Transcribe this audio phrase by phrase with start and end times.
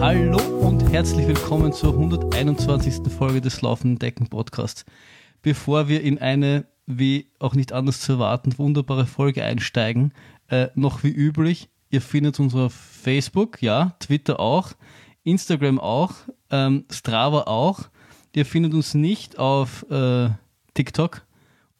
[0.00, 3.12] Hallo und herzlich willkommen zur 121.
[3.12, 4.84] Folge des Laufenden Decken Podcasts.
[5.42, 10.12] Bevor wir in eine, wie auch nicht anders zu erwarten, wunderbare Folge einsteigen,
[10.50, 14.70] äh, noch wie üblich, ihr findet uns auf Facebook, ja, Twitter auch,
[15.24, 16.14] Instagram auch,
[16.50, 17.88] ähm, Strava auch.
[18.36, 20.28] Ihr findet uns nicht auf äh,
[20.74, 21.26] TikTok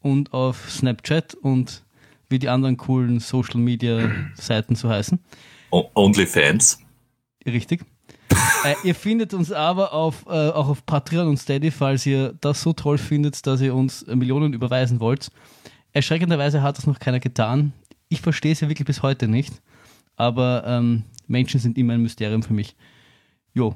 [0.00, 1.84] und auf Snapchat und
[2.28, 5.20] wie die anderen coolen Social Media Seiten zu heißen.
[5.70, 6.80] OnlyFans.
[7.46, 7.82] Richtig.
[8.64, 12.62] Äh, ihr findet uns aber auf, äh, auch auf Patreon und Steady, falls ihr das
[12.62, 15.30] so toll findet, dass ihr uns Millionen überweisen wollt.
[15.92, 17.72] Erschreckenderweise hat das noch keiner getan.
[18.08, 19.52] Ich verstehe es ja wirklich bis heute nicht.
[20.16, 22.76] Aber ähm, Menschen sind immer ein Mysterium für mich.
[23.54, 23.74] Jo.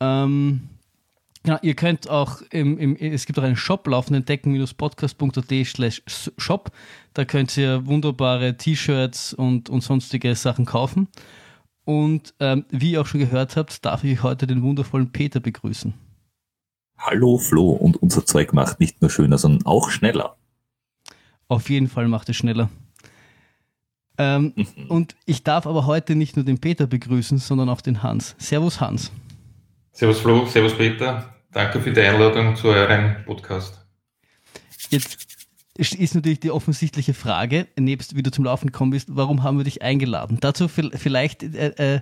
[0.00, 0.68] Ähm,
[1.46, 6.02] ja, ihr könnt auch im, im, es gibt auch einen Shop laufenden decken-podcast.at slash
[6.36, 6.70] shop.
[7.14, 11.08] Da könnt ihr wunderbare T-Shirts und, und sonstige Sachen kaufen.
[11.84, 15.94] Und ähm, wie ihr auch schon gehört habt, darf ich heute den wundervollen Peter begrüßen.
[16.98, 20.36] Hallo Flo, und unser Zeug macht nicht nur schöner, sondern auch schneller.
[21.48, 22.68] Auf jeden Fall macht es schneller.
[24.18, 24.86] Ähm, mhm.
[24.88, 28.36] Und ich darf aber heute nicht nur den Peter begrüßen, sondern auch den Hans.
[28.38, 29.10] Servus Hans.
[29.92, 31.34] Servus Flo, Servus Peter.
[31.52, 33.84] Danke für die Einladung zu eurem Podcast.
[34.90, 35.29] Jetzt
[35.80, 39.64] ist natürlich die offensichtliche Frage, nebst wie du zum Laufen gekommen bist, warum haben wir
[39.64, 40.38] dich eingeladen?
[40.40, 42.00] Dazu vielleicht äh, äh,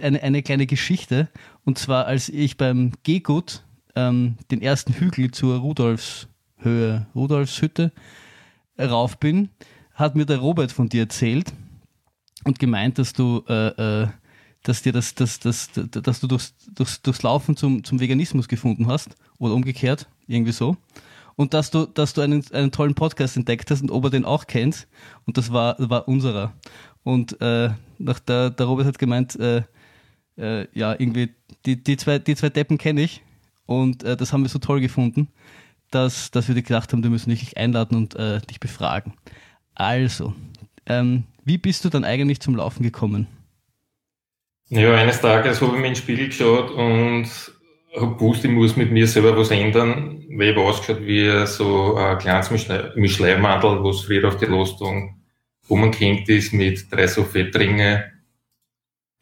[0.00, 1.28] eine, eine kleine Geschichte.
[1.64, 3.62] Und zwar, als ich beim Gehgut
[3.94, 7.92] ähm, den ersten Hügel zur Rudolfshöhe, Rudolfshütte
[8.78, 9.50] rauf bin,
[9.94, 11.52] hat mir der Robert von dir erzählt
[12.44, 14.08] und gemeint, dass du äh, äh,
[14.62, 18.88] dass dir das, das, das, dass du durchs, durchs, durchs Laufen zum, zum Veganismus gefunden
[18.88, 20.76] hast oder umgekehrt, irgendwie so.
[21.36, 24.24] Und dass du, dass du einen, einen tollen Podcast entdeckt hast und ob er den
[24.24, 24.88] auch kennt.
[25.26, 26.52] Und das war, war unserer.
[27.02, 29.62] Und äh, nach der, der Robert hat gemeint, äh,
[30.36, 31.30] äh, ja, irgendwie,
[31.66, 33.22] die, die, zwei, die zwei Deppen kenne ich.
[33.66, 35.28] Und äh, das haben wir so toll gefunden,
[35.90, 39.14] dass, dass wir gedacht haben, wir müssen dich einladen und äh, dich befragen.
[39.74, 40.34] Also,
[40.86, 43.26] ähm, wie bist du dann eigentlich zum Laufen gekommen?
[44.68, 47.28] Ja, eines Tages habe ich mir in den Spiegel geschaut und
[47.96, 51.96] habe gewusst, ich muss mit mir selber was ändern, weil ich habe ausgeschaut wie so
[51.96, 52.50] ein kleines
[52.94, 55.20] Mischleimandel, was früher auf die Lastung
[55.68, 58.12] umgehängt ist mit drei so Fettringe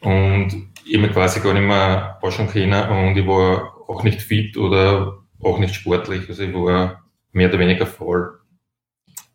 [0.01, 4.57] und ich mich quasi gar nicht mehr waschen können und ich war auch nicht fit
[4.57, 8.41] oder auch nicht sportlich, also ich war mehr oder weniger faul.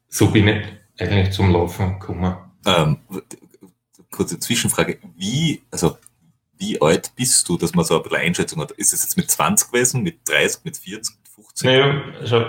[0.08, 0.66] So bin ich
[1.00, 2.36] eigentlich zum Laufen gekommen.
[2.66, 2.98] Ähm,
[4.12, 5.00] kurze Zwischenfrage.
[5.16, 5.98] Wie, also,
[6.64, 8.72] wie alt bist du, dass man so eine Einschätzung hat?
[8.72, 11.66] Ist es jetzt mit 20 gewesen, mit 30, mit 40, mit 50?
[11.66, 12.46] Naja, also,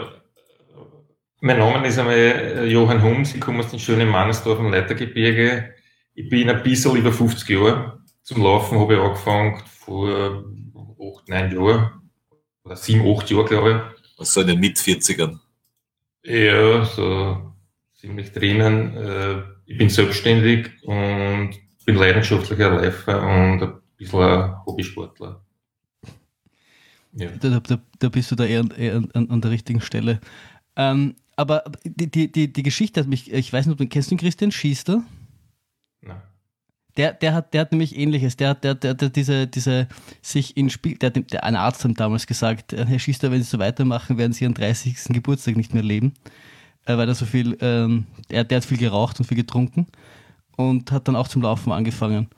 [1.41, 5.75] mein Name ist einmal Johann Hums, ich komme aus dem schönen Mannesdorf im Leitergebirge.
[6.15, 7.99] Ich bin ein bisschen über 50 Jahre.
[8.23, 10.45] Zum Laufen habe ich angefangen vor
[11.19, 11.91] 8, 9 Jahren.
[12.63, 14.19] Oder 7, 8 Jahren, glaube ich.
[14.19, 15.41] Was so in den Mit-40ern?
[16.23, 17.53] Ja, so
[17.97, 18.97] ziemlich drinnen.
[18.97, 21.51] Äh, ich bin selbstständig und
[21.85, 25.41] bin leidenschaftlicher Läufer und bisschen ein Hobbysportler.
[27.13, 27.31] Ja.
[27.41, 30.21] Da, da, da, bist du da eher, eher an, an, der richtigen Stelle.
[30.75, 34.21] Ähm, aber die, die, die, Geschichte hat mich, ich weiß nicht, du kennst du den
[34.21, 35.05] Christian Schiester?
[36.01, 36.21] Nein.
[36.97, 38.37] Der, der, hat, der hat nämlich ähnliches.
[38.37, 39.89] Der hat der, der, der diese, diese
[40.23, 43.59] sich in Spiel, der, der, ein Arzt hat damals gesagt, Herr Schiester, wenn Sie so
[43.59, 44.97] weitermachen, werden Sie Ihren 30.
[45.11, 46.15] Geburtstag nicht mehr leben
[46.87, 49.87] äh, weil er so viel, ähm, er, der hat viel geraucht und viel getrunken
[50.57, 52.29] und hat dann auch zum Laufen angefangen.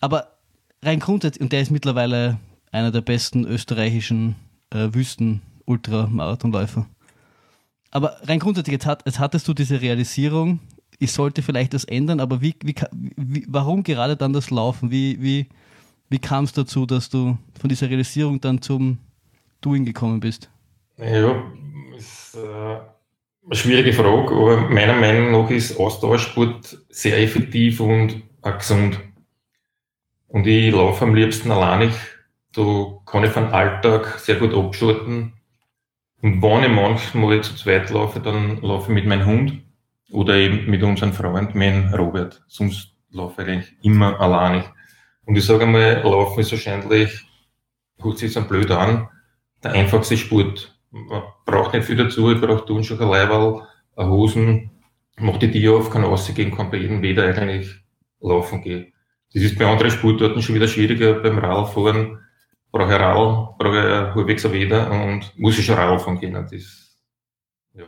[0.00, 0.37] Aber
[0.82, 2.38] rein grundsätzlich, und der ist mittlerweile
[2.70, 4.36] einer der besten österreichischen
[4.70, 6.86] äh, Wüsten-Ultramarathonläufer.
[7.90, 10.60] Aber rein grundsätzlich, jetzt, hat, jetzt hattest du diese Realisierung,
[10.98, 12.74] ich sollte vielleicht das ändern, aber wie, wie,
[13.16, 14.90] wie, warum gerade dann das Laufen?
[14.90, 15.46] Wie, wie,
[16.10, 18.98] wie kam es dazu, dass du von dieser Realisierung dann zum
[19.60, 20.50] Doing gekommen bist?
[20.98, 21.42] Ja,
[21.96, 22.78] es, äh,
[23.46, 28.98] eine schwierige Frage, aber meiner Meinung nach ist Ausdauersport sehr effektiv und auch gesund.
[30.28, 31.92] Und ich laufe am liebsten alleinig.
[32.52, 35.34] Da kann ich von Alltag sehr gut abschalten.
[36.22, 39.62] Und wenn ich manchmal zu zweit laufe, dann laufe ich mit meinem Hund
[40.10, 42.42] oder eben mit unserem Freund, mein Robert.
[42.48, 44.64] Sonst laufe ich eigentlich immer alleinig.
[45.26, 47.26] Und ich sage einmal, Laufen ist wahrscheinlich,
[48.02, 49.08] hört sich so blöd an,
[49.62, 53.66] der einfachste Sport man braucht nicht viel dazu, ich brauche Turnschuhe, ein Leiberl,
[53.96, 54.70] Hosen,
[55.18, 57.68] mache die Tür auf, kann rausgehen, kann bei jedem Wetter eigentlich
[58.20, 58.92] laufen gehen.
[59.34, 62.18] Das ist bei anderen Sportarten schon wieder schwieriger, beim Radfahren
[62.70, 66.32] brauche ich Radl, brauche ich halbwegs ein Wetter und muss ich schon Radfahren gehen.
[66.32, 66.96] Das,
[67.74, 67.84] ja.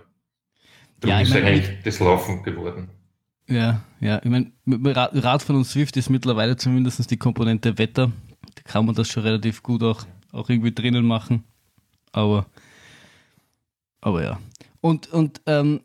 [1.00, 2.90] Darum ja, ist mein, eigentlich das Laufen geworden.
[3.46, 8.12] Ja, ja, ich meine, Radfahren und Swift ist mittlerweile zumindest die Komponente Wetter
[8.64, 11.44] kann man das schon relativ gut auch, auch irgendwie drinnen machen.
[12.12, 12.46] Aber,
[14.00, 14.38] aber ja.
[14.80, 15.80] Und, und ähm,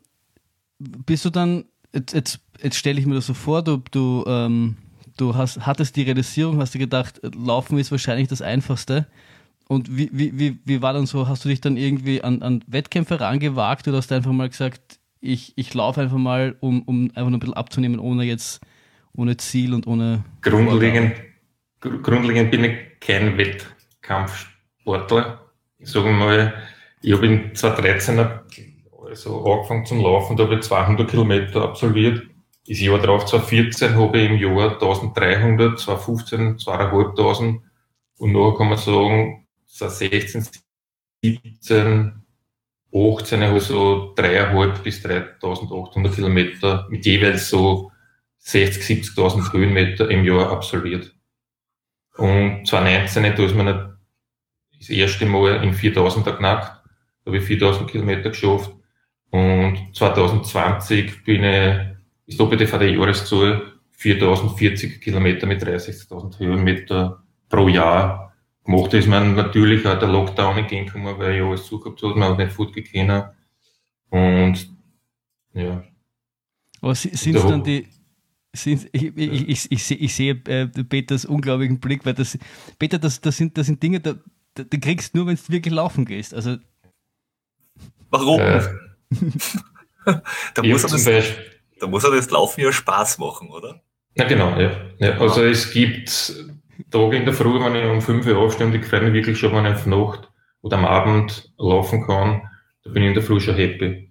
[0.78, 4.76] bist du dann, jetzt, jetzt, jetzt stelle ich mir das so vor, du, du, ähm,
[5.16, 9.06] du hast, hattest die Realisierung, hast du gedacht, Laufen ist wahrscheinlich das Einfachste.
[9.68, 12.62] Und wie, wie, wie, wie war dann so, hast du dich dann irgendwie an, an
[12.66, 17.10] Wettkämpfe rangewagt oder hast du einfach mal gesagt, ich, ich laufe einfach mal, um, um
[17.14, 18.60] einfach ein bisschen abzunehmen, ohne jetzt,
[19.16, 20.24] ohne Ziel und ohne.
[20.42, 21.14] Grundlegend,
[21.80, 25.40] gr grundlegend bin ich kein Wettkampfsportler.
[25.80, 26.54] Sagen wir mal,
[27.02, 28.18] ich habe in 2013
[29.08, 32.26] also angefangen zum Laufen, da habe ich 200 Kilometer absolviert.
[32.68, 37.62] Das Jahr darauf, 2014, habe ich im Jahr 1300, 2015 2500
[38.18, 40.48] und nachher kann man sagen, 2016,
[41.22, 42.22] 17,
[42.92, 47.92] 18 habe ich so dreieinhalb bis 3800 Kilometer mit jeweils so
[48.38, 48.82] 60,
[49.14, 51.14] 70.000 Höhenmeter im Jahr absolviert.
[52.16, 53.98] Und 2019 da ist man
[54.78, 56.82] das erste Mal in 4000er knackt.
[57.24, 58.72] Da habe ich 4000 Kilometer geschafft.
[59.30, 61.95] Und 2020 bin ich,
[62.26, 68.34] ist doppelte von der Jahreszahl, 4040 Kilometer mit 63.000 Höhenmeter pro Jahr
[68.64, 68.92] gemacht.
[68.92, 72.38] Da ist man natürlich auch der Lockdown entgegengekommen, weil ja alles zugehabt hat, man hat
[72.38, 73.22] nicht fortgehen
[74.10, 74.68] Und,
[75.54, 75.82] ja.
[76.82, 77.88] Aber sind es dann die,
[78.52, 82.38] sind, ich, ich, ich, ich, sehe, ich sehe äh, Peters unglaublichen Blick, weil das,
[82.78, 84.16] Peter, das, das, sind, das sind Dinge, da,
[84.54, 86.34] da, da kriegst du nur, wenn du wirklich laufen gehst.
[86.34, 86.56] Also,
[88.10, 88.40] Warum?
[88.40, 88.62] Äh,
[90.54, 91.06] da, muss er das,
[91.80, 93.82] da muss er das Laufen ja Spaß machen, oder?
[94.14, 94.70] Na genau, ja.
[94.98, 95.18] ja.
[95.18, 96.34] Also es gibt
[96.90, 99.38] Tage in der Früh, wenn ich um 5 Uhr aufstehe und ich freue mich wirklich
[99.38, 100.30] schon, wenn ich auf Nacht
[100.62, 102.42] oder am Abend laufen kann,
[102.82, 104.10] da bin ich in der Früh schon happy.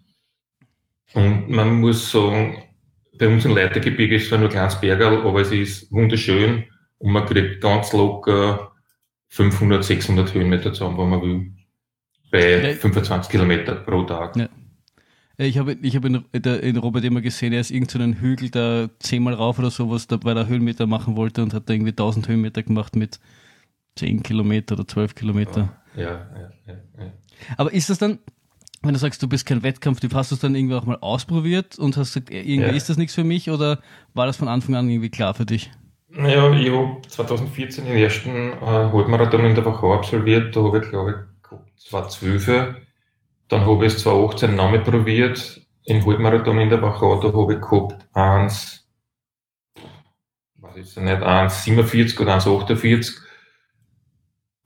[1.13, 2.63] Und man muss sagen,
[3.17, 6.65] bei uns in Leitergebirge ist zwar nur ein kleines Bergerl, aber es ist wunderschön
[6.97, 8.73] und man kriegt ganz locker
[9.29, 11.51] 500, 600 Höhenmeter zusammen, wenn man will.
[12.31, 12.73] Bei ja.
[12.73, 14.35] 25 Kilometer pro Tag.
[14.35, 14.49] Ja.
[15.37, 18.89] Ich habe ich hab in, in Robert immer gesehen, er ist irgendeinen so Hügel da
[18.99, 22.27] zehnmal rauf oder sowas, da, weil er Höhenmeter machen wollte und hat da irgendwie 1000
[22.27, 23.19] Höhenmeter gemacht mit
[23.97, 25.73] 10 Kilometer oder 12 Kilometer.
[25.95, 27.13] Ja, ja, ja, ja.
[27.57, 28.19] Aber ist das dann,
[28.81, 31.77] wenn du sagst, du bist kein Wettkampftyp, hast du es dann irgendwie auch mal ausprobiert
[31.79, 32.75] und hast gesagt, irgendwie ja.
[32.75, 33.79] ist das nichts für mich oder
[34.13, 35.69] war das von Anfang an irgendwie klar für dich?
[36.09, 40.89] Naja, ich habe 2014 den ersten äh, Halbmarathon in der Wachau absolviert, da habe ich
[40.89, 41.27] glaube
[41.81, 42.84] ich 2012
[43.47, 47.61] dann habe ich es 2018 nochmal probiert, in Halbmarathon in der Wachau, da habe ich
[47.61, 48.87] gehabt 1,
[50.55, 53.19] was ist denn nicht, 1,47 oder 1,48.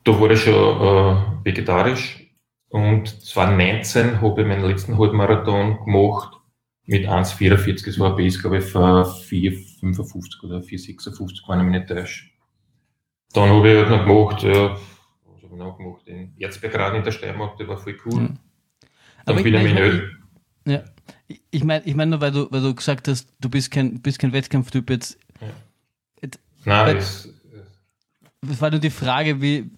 [0.06, 2.26] Da war ich schon äh, vegetarisch.
[2.70, 6.40] Und 2019 habe ich meinen letzten Halbmarathon gemacht
[6.86, 7.86] mit 1,44.
[7.86, 12.30] Das war ein Base, glaube ich, für 4,55 oder 4,56, wenn ich mich nicht täusche.
[13.34, 14.72] Dann habe ich halt noch gemacht, ja,
[15.26, 16.08] was habe ich noch gemacht?
[16.08, 18.22] In Erzbergraden in der Steiermark, der war voll cool.
[18.22, 18.40] Mhm.
[19.26, 20.02] Aber wieder ich, mein,
[20.66, 20.84] ja.
[21.52, 24.20] Ich meine ich mein nur, weil du, weil du gesagt hast, du bist kein, bist
[24.20, 25.18] kein Wettkampftyp jetzt.
[25.42, 25.48] Ja.
[26.22, 27.30] jetzt Nein, ist,
[28.42, 29.70] das war nur die Frage, wie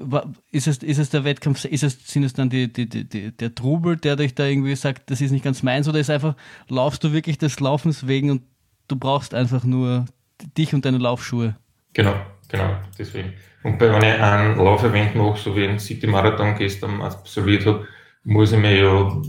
[0.52, 3.56] ist es, ist es der Wettkampf, ist es, sind es dann die, die, die, der
[3.56, 6.36] Trubel, der dich da irgendwie sagt, das ist nicht ganz meins, oder ist einfach,
[6.68, 8.44] laufst du wirklich des Laufens wegen und
[8.88, 10.06] du brauchst einfach nur
[10.58, 11.56] dich und deine Laufschuhe?
[11.94, 12.14] Genau,
[12.50, 13.34] genau, deswegen.
[13.64, 17.88] Und bei, wenn ich einen Laufevent mache, so wie ein City Marathon gestern absolviert habe,
[18.24, 19.22] muss ich mir ja,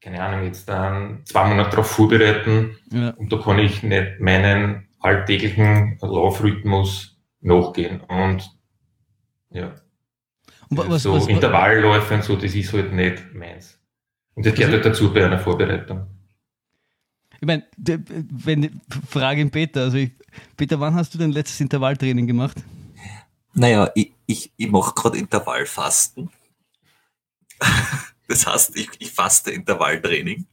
[0.00, 2.76] keine Ahnung, jetzt dann zwei Monate darauf vorbereiten.
[2.90, 3.10] Ja.
[3.10, 8.00] Und da kann ich nicht meinen alltäglichen Laufrhythmus nachgehen.
[8.00, 8.50] Und
[9.50, 9.74] ja.
[10.68, 13.78] Und was, so was, Intervallläufe und so, das ist halt nicht meins.
[14.34, 16.06] Und das gehört halt dazu bei einer Vorbereitung.
[17.40, 20.12] Ich meine, wenn Frage in Peter, also ich,
[20.56, 22.56] Peter, wann hast du dein letztes Intervalltraining gemacht?
[23.54, 26.30] Naja, ich, ich, ich mache gerade Intervallfasten.
[28.32, 30.46] Das heißt, ich, ich faste Intervalltraining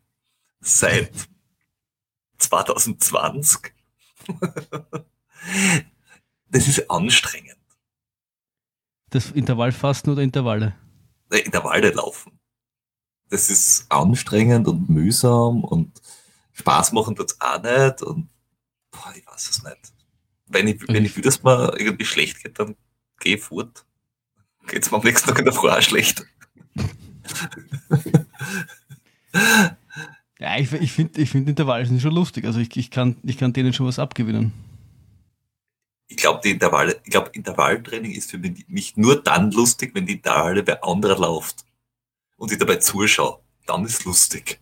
[0.60, 1.14] seit
[2.38, 3.74] 2020.
[6.52, 7.56] Das ist anstrengend.
[9.12, 10.76] Das Intervallfasten oder Intervalle?
[11.30, 12.38] Intervalle laufen.
[13.30, 16.02] Das ist anstrengend und mühsam und
[16.54, 18.30] Spaß machen tut es auch nicht und
[18.92, 19.94] boah, ich weiß es nicht.
[20.48, 22.76] Wenn ich, wenn ich will, dass mir irgendwie schlecht geht, dann
[23.20, 23.86] geh fort.
[24.68, 26.26] Geht es mir am nächsten Tag in der Früh auch schlecht.
[30.40, 32.46] ja, ich, ich finde ich find Intervalle sind schon lustig.
[32.46, 34.54] Also ich, ich, kann, ich kann denen schon was abgewinnen.
[36.08, 40.82] Ich glaube, ich glaube, Intervalltraining ist für mich nur dann lustig, wenn die Intervalle bei
[40.82, 41.66] anderen läuft
[42.38, 43.40] und ich dabei zuschaue.
[43.66, 44.60] Dann ist lustig.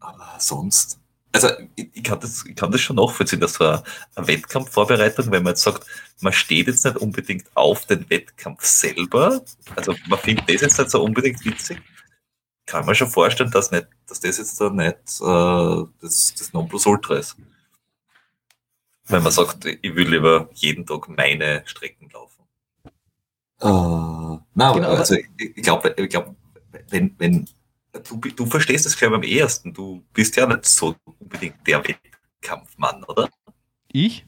[0.00, 0.99] Aber sonst,
[1.32, 3.82] also ich, ich, kann das, ich kann das schon nachvollziehen, dass so eine,
[4.14, 5.86] eine Wettkampfvorbereitung, wenn man jetzt sagt,
[6.20, 9.42] man steht jetzt nicht unbedingt auf den Wettkampf selber,
[9.76, 11.80] also man findet das jetzt nicht so unbedingt witzig,
[12.66, 17.16] kann man schon vorstellen, dass, nicht, dass das jetzt da nicht äh, das, das Nonplusultra
[17.16, 17.36] ist.
[19.06, 22.44] Wenn man sagt, ich will lieber jeden Tag meine Strecken laufen.
[23.60, 26.34] Äh, na, genau, also ich, ich glaube, ich glaub,
[26.90, 27.48] wenn, wenn
[27.92, 29.74] du, du verstehst es, glaube ich, am ehesten.
[29.74, 33.28] Du bist ja nicht so unbedingt der Wettkampfmann, oder?
[33.92, 34.26] Ich?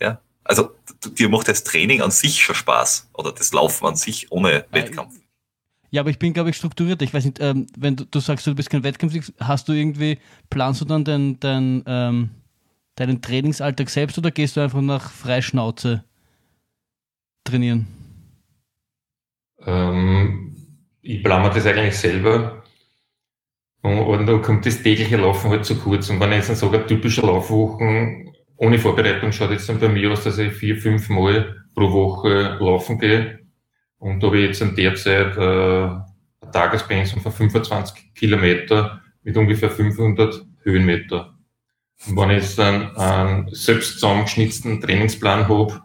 [0.00, 0.20] Ja.
[0.44, 4.30] Also du, dir macht das Training an sich schon Spaß oder das Laufen an sich
[4.32, 5.14] ohne Wettkampf.
[5.90, 7.00] Ja, aber ich bin, glaube ich, strukturiert.
[7.02, 10.18] Ich weiß nicht, ähm, wenn du, du, sagst, du bist kein Wettkampf, hast du irgendwie,
[10.50, 12.30] planst du dann dein, dein, ähm,
[12.94, 16.04] deinen Trainingsalltag selbst oder gehst du einfach nach Freischnauze
[17.44, 17.86] trainieren?
[19.60, 20.57] Ähm,
[21.02, 22.62] ich plane das eigentlich selber.
[23.82, 26.10] Und, und dann kommt das tägliche Laufen halt zu kurz.
[26.10, 30.24] Und wenn ich jetzt sage, typische Laufwochen ohne Vorbereitung schaut jetzt dann bei mir aus,
[30.24, 33.38] dass ich vier, fünf Mal pro Woche laufen gehe.
[33.98, 39.36] Und da habe ich jetzt in der Zeit äh, ein Tagespensum von 25 Kilometer mit
[39.36, 41.34] ungefähr 500 Höhenmeter.
[42.06, 45.80] Und wenn ich jetzt einen, einen selbst zusammengeschnitzten Trainingsplan habe,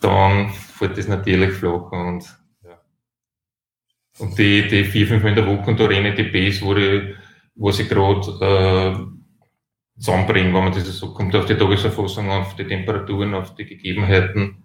[0.00, 1.92] dann fällt das natürlich flach.
[1.92, 2.24] Und
[4.18, 6.74] und die, die vier, fünf Mal in der Woche und da renne die Base, wo
[6.74, 7.14] ich,
[7.54, 12.64] wo ich gerade äh, zusammenbringe, wenn man das so kommt auf die Tageserfassung, auf die
[12.64, 14.62] Temperaturen, auf die Gegebenheiten.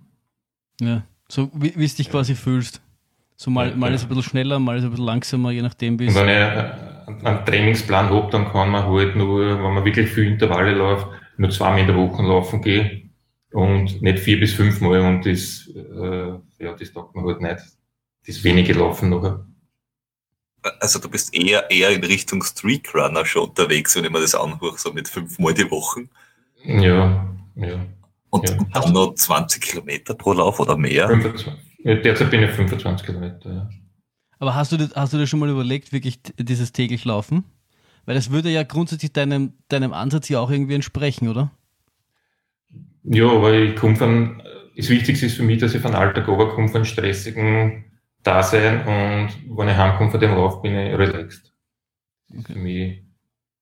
[0.79, 2.81] Ja, so wie, wie du dich quasi fühlst.
[3.35, 5.61] So mal, mal ist es ein bisschen schneller, mal ist es ein bisschen langsamer, je
[5.61, 6.15] nachdem wie es.
[6.15, 10.73] Wenn ich einen Trainingsplan habe, dann kann man halt nur, wenn man wirklich viel Intervalle
[10.73, 13.11] läuft, nur zweimal in der Woche laufen gehen
[13.51, 17.80] und nicht vier bis fünf Mal und das, äh, ja, das taugt man halt nicht
[18.27, 19.45] das wenige laufen noch.
[20.79, 24.77] Also du bist eher, eher in Richtung Streakrunner schon unterwegs, wenn ich mir das anhöre,
[24.77, 26.07] so mit fünfmal die Woche.
[26.63, 27.85] Ja, ja.
[28.29, 28.57] Und, ja.
[28.73, 31.07] dann noch 20 Kilometer pro Lauf oder mehr?
[31.07, 31.53] 25.
[31.83, 33.69] Ja, derzeit bin ich 25 Kilometer, ja.
[34.39, 37.43] Aber hast du, das, hast du dir schon mal überlegt, wirklich dieses täglich Laufen?
[38.05, 41.51] Weil das würde ja grundsätzlich deinem, deinem Ansatz ja auch irgendwie entsprechen, oder?
[43.03, 44.41] Ja, weil ich komme von,
[44.75, 47.85] das Wichtigste ist für mich, dass ich von Alltag runterkomme, von stressigen
[48.23, 51.53] da sein und wenn ich heimkomme von dem Lauf, bin ich relaxed.
[52.29, 52.53] Okay.
[52.53, 53.03] Für mich,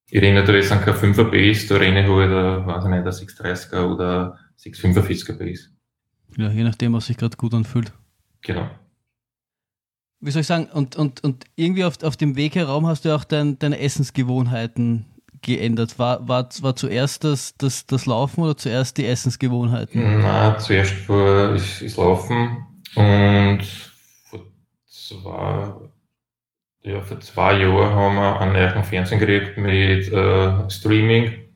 [0.09, 3.05] ich renne natürlich an kein 5er Base, da renne ich halt, ein, weiß ich nicht,
[3.05, 5.69] ein 630er oder 645er Base.
[6.37, 7.91] Ja, je nachdem, was sich gerade gut anfühlt.
[8.41, 8.69] Genau.
[10.21, 13.15] Wie soll ich sagen, und, und, und irgendwie auf, auf dem Weg herum hast du
[13.15, 15.05] auch dein, deine Essensgewohnheiten
[15.41, 15.97] geändert.
[15.97, 20.21] War, war, war zuerst das, das, das Laufen oder zuerst die Essensgewohnheiten?
[20.21, 23.61] Na, zuerst war das Laufen und
[25.09, 25.73] zwei,
[26.83, 31.49] ja, vor zwei Jahren haben wir einen neuen Fernsehen gekriegt mit äh, Streaming,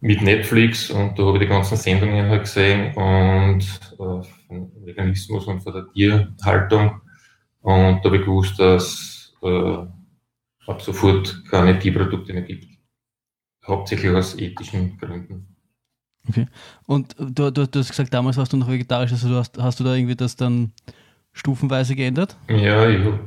[0.00, 5.46] mit Netflix und da habe ich die ganzen Sendungen halt gesehen und äh, von Veganismus
[5.46, 7.00] und von der Tierhaltung.
[7.60, 9.76] Und da habe ich gewusst, dass äh,
[10.66, 12.66] ab sofort keine Tierprodukte mehr gibt.
[13.66, 15.56] Hauptsächlich aus ethischen Gründen.
[16.28, 16.46] Okay.
[16.86, 19.80] Und du, du, du hast gesagt, damals warst du noch vegetarisch, also du hast, hast
[19.80, 20.72] du da irgendwie das dann
[21.36, 22.36] stufenweise geändert?
[22.48, 23.20] Ja, ich habe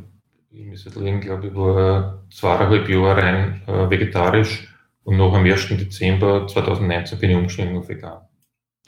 [0.51, 4.67] im Leben, glaube ich, war zweieinhalb Jahre rein äh, vegetarisch
[5.03, 5.67] und nach dem 1.
[5.69, 8.21] Dezember 2019 bin ich umgestiegen auf vegan.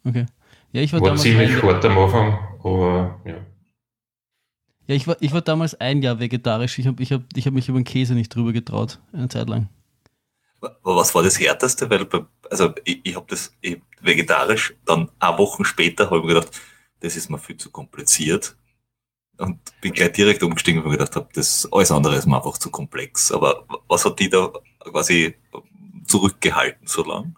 [0.04, 0.26] Okay.
[0.74, 3.36] Ja, ich war, war ziemlich hart am Anfang, aber ja.
[4.88, 6.80] Ja, ich war, ich war damals ein Jahr vegetarisch.
[6.80, 9.48] Ich habe ich hab, ich hab mich über den Käse nicht drüber getraut, eine Zeit
[9.48, 9.70] lang.
[10.84, 11.90] Was war das Härteste?
[11.90, 12.08] Weil,
[12.50, 16.60] also ich, ich habe das ich, vegetarisch, dann eine Woche später habe ich mir gedacht,
[17.00, 18.56] das ist mir viel zu kompliziert
[19.38, 22.58] und bin gleich direkt umgestiegen, weil ich gedacht habe, das alles andere ist mir einfach
[22.58, 23.32] zu komplex.
[23.32, 24.52] Aber was hat die da
[24.84, 25.36] quasi
[26.06, 27.36] zurückgehalten so lang?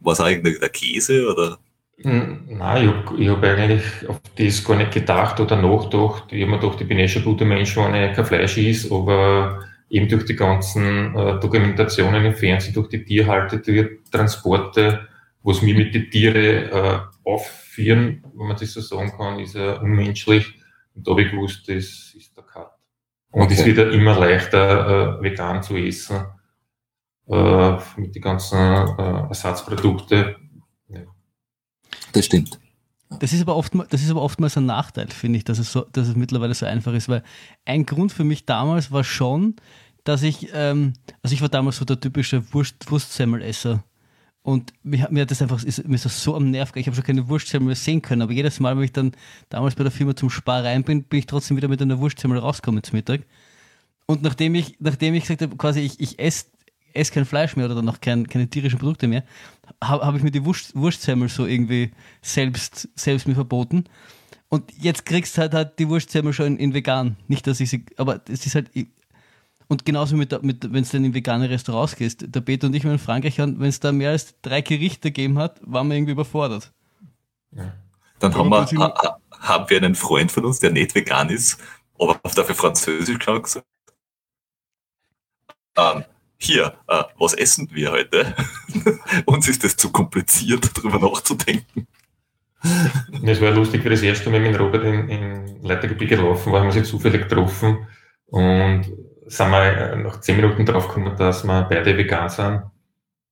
[0.00, 1.58] War es eigentlich der Käse oder?
[2.02, 6.32] Hm, nein, ich habe ich hab eigentlich auf das gar nicht gedacht oder nachgedacht.
[6.32, 8.90] Ich habe mir gedacht, ich bin eh schon guter Mensch, wenn ich kein Fleisch isst,
[8.90, 9.60] aber
[9.90, 15.08] eben durch die ganzen äh, Dokumentationen im Fernsehen, durch die Tierhalte, die Transporte,
[15.42, 19.80] was mir mit den Tieren äh, aufführen, wenn man das so sagen kann, ist ja
[19.80, 20.54] unmenschlich.
[20.94, 22.70] Und da habe ich gewusst, das ist der Cut.
[23.30, 23.54] Und okay.
[23.54, 26.26] es wird ja immer leichter, äh, vegan zu essen,
[27.28, 30.34] äh, mit den ganzen äh, Ersatzprodukten.
[30.88, 31.00] Ja.
[32.12, 32.58] Das stimmt.
[33.18, 35.84] Das ist aber, oft, das ist aber oftmals ein Nachteil, finde ich, dass es, so,
[35.92, 37.24] dass es mittlerweile so einfach ist, weil
[37.64, 39.56] ein Grund für mich damals war schon,
[40.04, 43.84] dass ich, ähm, also ich war damals so der typische Wurst, Wurstsemmelesser.
[44.42, 46.96] Und mir, mir hat das einfach, ist, mir ist das so am Nerv Ich habe
[46.96, 49.12] schon keine Wurstsemmel mehr sehen können, aber jedes Mal, wenn ich dann
[49.50, 52.38] damals bei der Firma zum Spar rein bin, bin ich trotzdem wieder mit einer Wurstsemmel
[52.38, 53.22] rausgekommen zum Mittag.
[54.06, 56.46] Und nachdem ich, nachdem ich gesagt habe, quasi, ich, ich esse
[56.92, 59.24] esse kein Fleisch mehr oder dann noch kein, keine tierischen Produkte mehr,
[59.82, 61.92] habe hab ich mir die Wurst, Wurstsemmel so irgendwie
[62.22, 63.84] selbst, selbst mir verboten.
[64.48, 67.16] Und jetzt kriegst du halt, halt die Wurstsemmel schon in, in, vegan.
[67.28, 68.70] Nicht, dass ich sie, aber es ist halt,
[69.70, 72.24] und genauso mit, mit wenn es dann in vegane Restaurants gehst.
[72.26, 75.38] Der Peter und ich waren in Frankreich, wenn es da mehr als drei Gerichte gegeben
[75.38, 76.72] hat, waren wir irgendwie überfordert.
[77.52, 77.72] Ja.
[78.18, 81.58] Dann haben wir, ha, haben wir einen Freund von uns, der nicht vegan ist,
[81.96, 83.62] aber dafür Französisch gesagt.
[85.76, 86.04] Ähm,
[86.36, 88.34] hier, äh, was essen wir heute?
[89.24, 91.86] Uns ist das zu kompliziert, darüber nachzudenken.
[93.22, 96.66] Es war lustig, wie das erste Mal mit Robert in, in Leitergebiet gelaufen war, haben
[96.66, 97.86] wir sich zufällig getroffen
[98.26, 102.62] und sind wir äh, nach zehn Minuten drauf gekommen, dass wir beide vegan sind.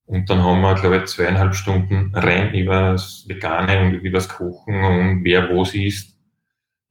[0.07, 4.29] Und dann haben wir, glaube ich, zweieinhalb Stunden rein über das Vegane und über das
[4.29, 6.17] Kochen und wer wo sie isst,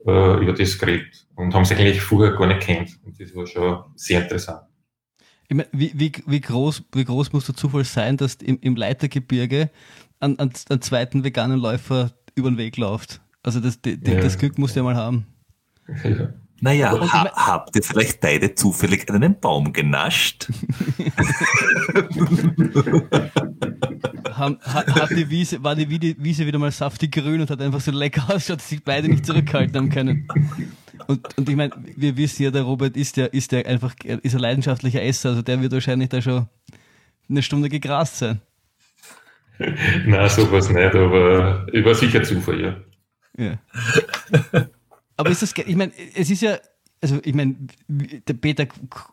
[0.06, 1.26] äh, über das geredet.
[1.36, 3.00] Und haben sich eigentlich vorher gar nicht kennt.
[3.06, 4.62] Und das war schon sehr interessant.
[5.48, 8.76] Ich meine, wie, wie, wie, groß, wie groß muss der Zufall sein, dass im, im
[8.76, 9.72] Leitergebirge
[10.20, 13.22] einen, einen, einen zweiten veganen Läufer über den Weg läuft?
[13.42, 14.20] Also das, die, ja.
[14.20, 15.26] das Glück musst du ja mal haben.
[16.04, 16.34] Ja.
[16.60, 20.50] Naja, ha, habt ihr vielleicht beide zufällig einen Baum genascht?
[24.34, 27.92] hat, hat die Wiese, war die Wiese wieder mal saftig grün und hat einfach so
[27.92, 30.28] lecker ausgeschaut, dass sich beide nicht zurückhalten haben können.
[31.08, 34.34] Und, und ich meine, wir wissen ja, der Robert ist ja, ist ja einfach, ist
[34.34, 36.48] ein leidenschaftlicher Esser, also der wird wahrscheinlich da schon
[37.30, 38.42] eine Stunde gegrast sein.
[39.60, 42.76] Nein, sowas nicht, aber ich war sicher Zufall, ja.
[43.38, 43.60] Ja.
[45.18, 46.58] Aber ist das, ich meine, es ist ja,
[47.02, 47.56] also ich meine,
[47.88, 48.68] der Peter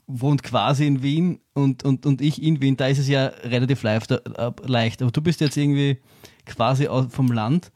[0.07, 3.83] wohnt quasi in Wien und, und, und ich in Wien, da ist es ja relativ
[3.83, 5.99] leicht, äh, aber du bist jetzt irgendwie
[6.47, 7.73] quasi vom Land.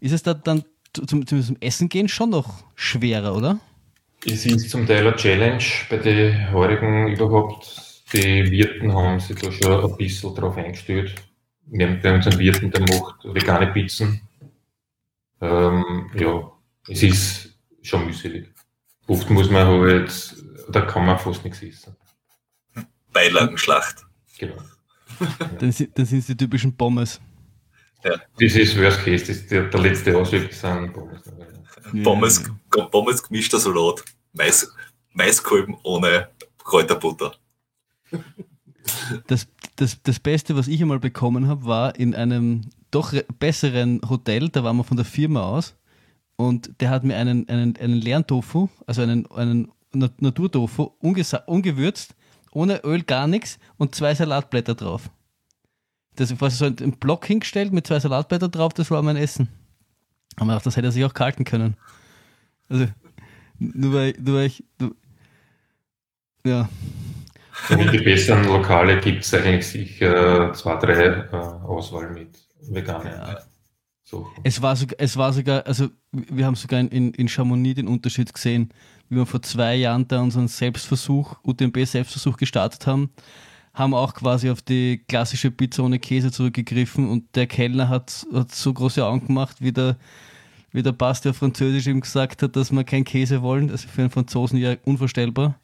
[0.00, 3.60] Ist es da dann zum, zum Essen gehen schon noch schwerer, oder?
[4.24, 8.04] Es ist zum Teil eine Challenge bei den Heurigen überhaupt.
[8.12, 11.14] Die Wirten haben sich da schon ein bisschen drauf eingestellt.
[11.66, 14.20] Wir haben bei unseren Wirten, der macht vegane Pizzen.
[15.40, 16.52] Ähm, ja,
[16.88, 17.51] es ist
[17.82, 18.52] schon mühselig.
[19.06, 20.36] Oft muss man halt,
[20.68, 21.96] da kann man fast nichts essen.
[23.12, 24.06] Beilagenschlacht.
[24.38, 24.56] Genau.
[25.58, 27.20] dann, sind, dann sind die typischen Pommes.
[28.04, 28.12] Ja.
[28.38, 31.20] Das ist Worst Case, das der, der letzte Ausweg sind Pommes.
[31.92, 32.02] Ja.
[32.02, 32.50] Pommes,
[32.90, 34.72] Pommes gemischter Salat, Mais,
[35.12, 37.34] Maiskolben ohne Kräuterbutter.
[39.26, 44.48] Das, das, das Beste, was ich einmal bekommen habe, war in einem doch besseren Hotel,
[44.48, 45.74] da waren wir von der Firma aus
[46.36, 52.14] und der hat mir einen, einen, einen leeren Tofu, also einen, einen Naturtofu, ungewürzt,
[52.52, 55.10] ohne Öl, gar nichts und zwei Salatblätter drauf.
[56.16, 59.48] Das war so ein Block hingestellt mit zwei Salatblättern drauf, das war mein Essen.
[60.36, 61.76] Aber gedacht, das hätte er sich auch kalten können.
[62.68, 62.86] Also,
[63.58, 64.94] nur weil, nur weil ich, nur,
[66.44, 66.68] ja.
[67.68, 73.12] So die besseren Lokale gibt es eigentlich sicher zwei, drei äh, Auswahl mit veganen.
[73.12, 73.38] Ja.
[74.02, 74.26] So.
[74.42, 78.32] Es war sogar, es war sogar, also wir haben sogar in, in Chamonix den Unterschied
[78.32, 78.70] gesehen,
[79.08, 83.10] wie wir vor zwei Jahren da unseren Selbstversuch, UTMB-Selbstversuch gestartet haben,
[83.74, 88.54] haben auch quasi auf die klassische Pizza ohne Käse zurückgegriffen und der Kellner hat, hat
[88.54, 89.96] so große Augen gemacht, wie der,
[90.72, 93.68] wie der Basti auf Französisch ihm gesagt hat, dass wir keinen Käse wollen.
[93.68, 95.58] Das ist für einen Franzosen ja unvorstellbar.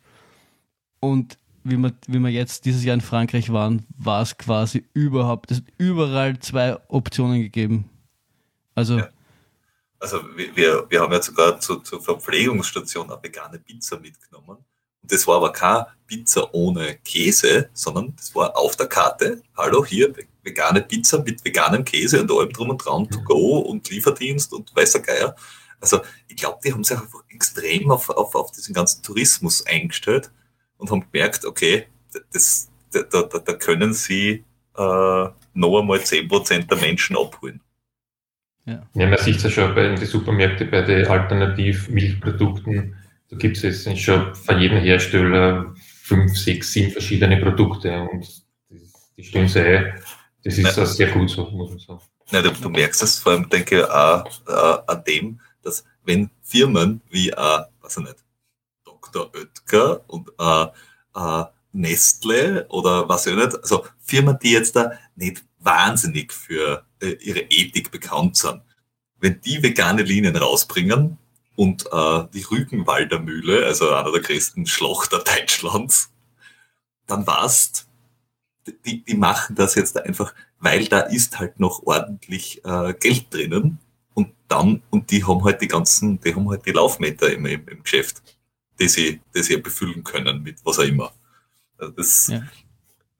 [1.01, 5.51] Und wie wir, wie wir jetzt dieses Jahr in Frankreich waren, war es quasi überhaupt,
[5.51, 7.85] es hat überall zwei Optionen gegeben.
[8.75, 9.09] Also, ja.
[9.99, 14.59] Also wir, wir haben ja sogar zu, zur Verpflegungsstation eine vegane Pizza mitgenommen.
[15.03, 19.85] Und das war aber keine Pizza ohne Käse, sondern das war auf der Karte, hallo,
[19.85, 24.53] hier vegane Pizza mit veganem Käse und allem drum und dran, to go und Lieferdienst
[24.53, 25.35] und weißer Geier.
[25.81, 30.31] Also ich glaube, die haben sich einfach extrem auf, auf, auf diesen ganzen Tourismus eingestellt
[30.77, 31.87] und haben gemerkt, okay,
[32.33, 34.45] das, da, da, da können sie
[34.77, 37.61] äh, noch einmal 10% der Menschen abholen.
[38.69, 38.87] Ja.
[38.93, 42.95] ja, man sieht es ja schon bei den Supermärkten, bei den Alternativ-Milchprodukten.
[43.31, 48.43] Da gibt es jetzt schon von jedem Hersteller fünf, sechs, sieben verschiedene Produkte und
[49.17, 49.95] die stellen sie ein.
[50.45, 50.85] Das ist ja.
[50.85, 52.01] sehr gut so, muss man sagen.
[52.31, 56.31] Ja, du, du, merkst es vor allem, denke ich, auch äh, an dem, dass wenn
[56.43, 57.35] Firmen wie, äh,
[57.81, 58.25] weiß ich nicht,
[58.85, 59.31] Dr.
[59.35, 60.67] Oetker und äh,
[61.17, 67.13] äh, Nestle oder was ich nicht, also Firmen, die jetzt da nicht wahnsinnig für äh,
[67.21, 68.61] ihre Ethik bekannt sind.
[69.21, 71.19] Wenn die vegane Linien rausbringen
[71.57, 76.11] und äh, die Rügenwalder Mühle, also einer der größten Schlachter Deutschlands,
[77.07, 77.89] dann war's,
[78.85, 83.79] die, die machen das jetzt einfach, weil da ist halt noch ordentlich äh, Geld drinnen
[84.15, 87.67] und dann, und die haben halt die ganzen, die haben halt die Laufmeter im, im,
[87.67, 88.23] im Geschäft,
[88.79, 91.13] die sie, die sie befüllen können mit was auch immer.
[91.79, 92.43] Also das, ja.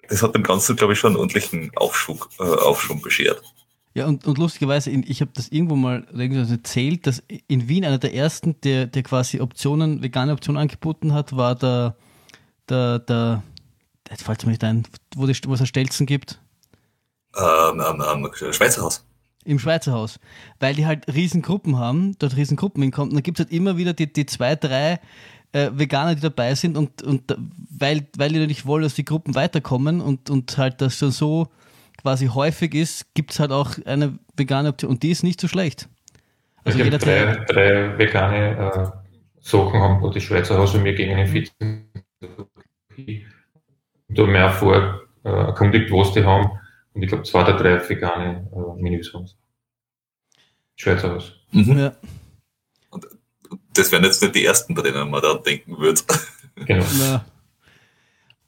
[0.09, 3.43] das hat dem Ganzen, glaube ich, schon einen ordentlichen Aufschwung, äh, Aufschwung beschert.
[3.99, 8.15] Ja, und, und lustigerweise, ich habe das irgendwo mal erzählt, dass in Wien einer der
[8.15, 11.97] ersten, der, der quasi Optionen, vegane Optionen angeboten hat, war der,
[12.69, 13.43] der, der
[14.09, 14.85] jetzt fällt es mir nicht ein,
[15.17, 16.41] wo, die, wo es ein Stelzen gibt.
[17.37, 19.05] Ähm, ähm, ähm, Schweizer Haus.
[19.45, 20.21] Im Schweizer Haus.
[20.61, 23.11] Weil die halt Riesengruppen haben, dort Riesengruppen hinkommen.
[23.11, 25.01] Und dann gibt es halt immer wieder die, die zwei, drei
[25.51, 27.35] äh, Veganer, die dabei sind und, und
[27.69, 31.49] weil, weil die nicht wollen, dass die Gruppen weiterkommen und, und halt das schon so
[32.01, 35.49] quasi häufig ist, gibt es halt auch eine vegane Option und die ist nicht so
[35.49, 35.89] schlecht.
[36.65, 39.09] Also jeder drei, drei vegane äh,
[39.41, 41.91] Sachen haben wo die Schweizer Haus und mir gegen einen Fitzen.
[44.09, 46.51] Da auch vor äh, erkundigt, was die haben.
[46.95, 49.29] Und ich glaube, zwei oder drei vegane äh, Menüs haben.
[50.77, 51.33] Schweizer Haus.
[51.53, 51.79] Mhm.
[51.79, 51.93] Ja.
[52.91, 53.07] Und
[53.75, 56.01] das wären jetzt nicht die ersten, bei denen man da denken würde.
[56.67, 56.85] Genau.
[57.01, 57.25] Ja.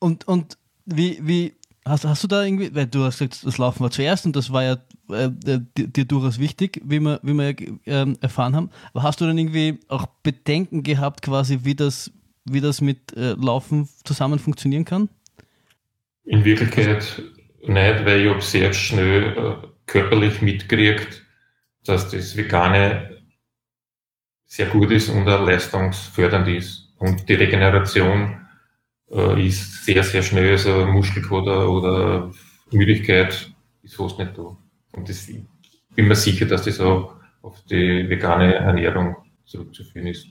[0.00, 1.54] Und, und wie, wie
[1.90, 4.52] hast, hast du da irgendwie, weil du hast gesagt, das Laufen war zuerst und das
[4.52, 4.76] war ja
[5.10, 5.30] äh,
[5.76, 7.54] dir, durchaus wichtig, wie wir, wie wir
[7.86, 8.70] äh, erfahren haben.
[8.92, 12.10] Aber hast du dann irgendwie auch Bedenken gehabt, quasi, wie das,
[12.44, 15.08] wie das mit äh, Laufen zusammen funktionieren kann?
[16.24, 17.22] In Wirklichkeit
[17.62, 21.22] nicht, weil ich habe sehr schnell äh, körperlich mitgekriegt,
[21.84, 23.18] dass das Vegane
[24.46, 26.88] sehr gut ist und auch leistungsfördernd ist.
[26.98, 28.39] Und die Regeneration
[29.10, 32.32] äh, ist sehr, sehr schnell, also Muskelkater oder
[32.70, 34.56] Müdigkeit ist fast nicht da.
[34.92, 35.42] Und das, ich
[35.94, 40.28] bin mir sicher, dass das auch auf die vegane Ernährung zurückzuführen ist.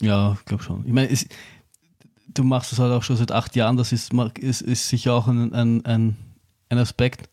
[0.00, 0.84] Ja, ich glaube schon.
[0.86, 1.26] Ich meine, es,
[2.34, 5.28] du machst das halt auch schon seit acht Jahren, das ist, ist, ist sicher auch
[5.28, 6.16] ein, ein, ein,
[6.68, 7.30] ein Aspekt,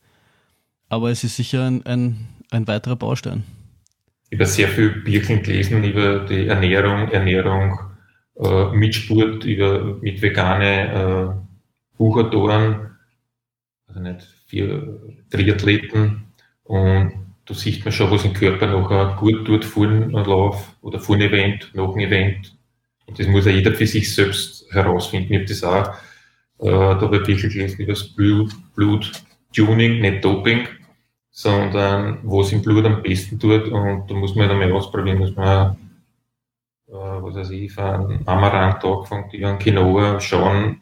[0.88, 3.44] aber es ist sicher ein, ein, ein weiterer Baustein.
[4.30, 7.80] Ich habe sehr viel Bücher gelesen über die Ernährung, Ernährung
[8.40, 12.98] äh, mit Sport, über, mit vegane äh, Buchautoren,
[13.88, 15.00] also nicht vier
[15.30, 16.24] Triathleten
[16.64, 17.14] und
[17.50, 21.16] da sieht man schon, was im Körper nachher gut tut vor einem Lauf oder vor
[21.16, 22.56] einem Event, nach einem Event.
[23.08, 25.34] Und das muss ja jeder für sich selbst herausfinden.
[25.34, 25.88] Ich habe das auch,
[26.60, 30.68] äh, da habe ich gelesen über das Blut, Bluttuning, nicht Doping,
[31.32, 33.68] sondern was im Blut am besten tut.
[33.70, 35.76] Und da muss man dann mal ausprobieren, muss man,
[36.90, 40.82] äh, was weiß ich, von Amaranth angefangen, die an Quinoa schauen,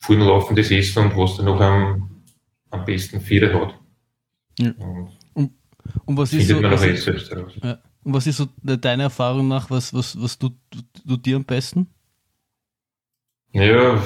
[0.00, 2.22] vorne laufen das Essen und was dann noch am,
[2.70, 3.74] am besten Viere hat.
[4.58, 4.72] Ja.
[4.78, 5.52] Und, und,
[6.04, 7.06] und, was ist so, was, ist,
[7.62, 7.78] ja.
[8.02, 10.54] und was ist so deiner Erfahrung nach, was, was, was tut,
[11.06, 11.86] tut dir am besten?
[13.52, 14.02] Ja,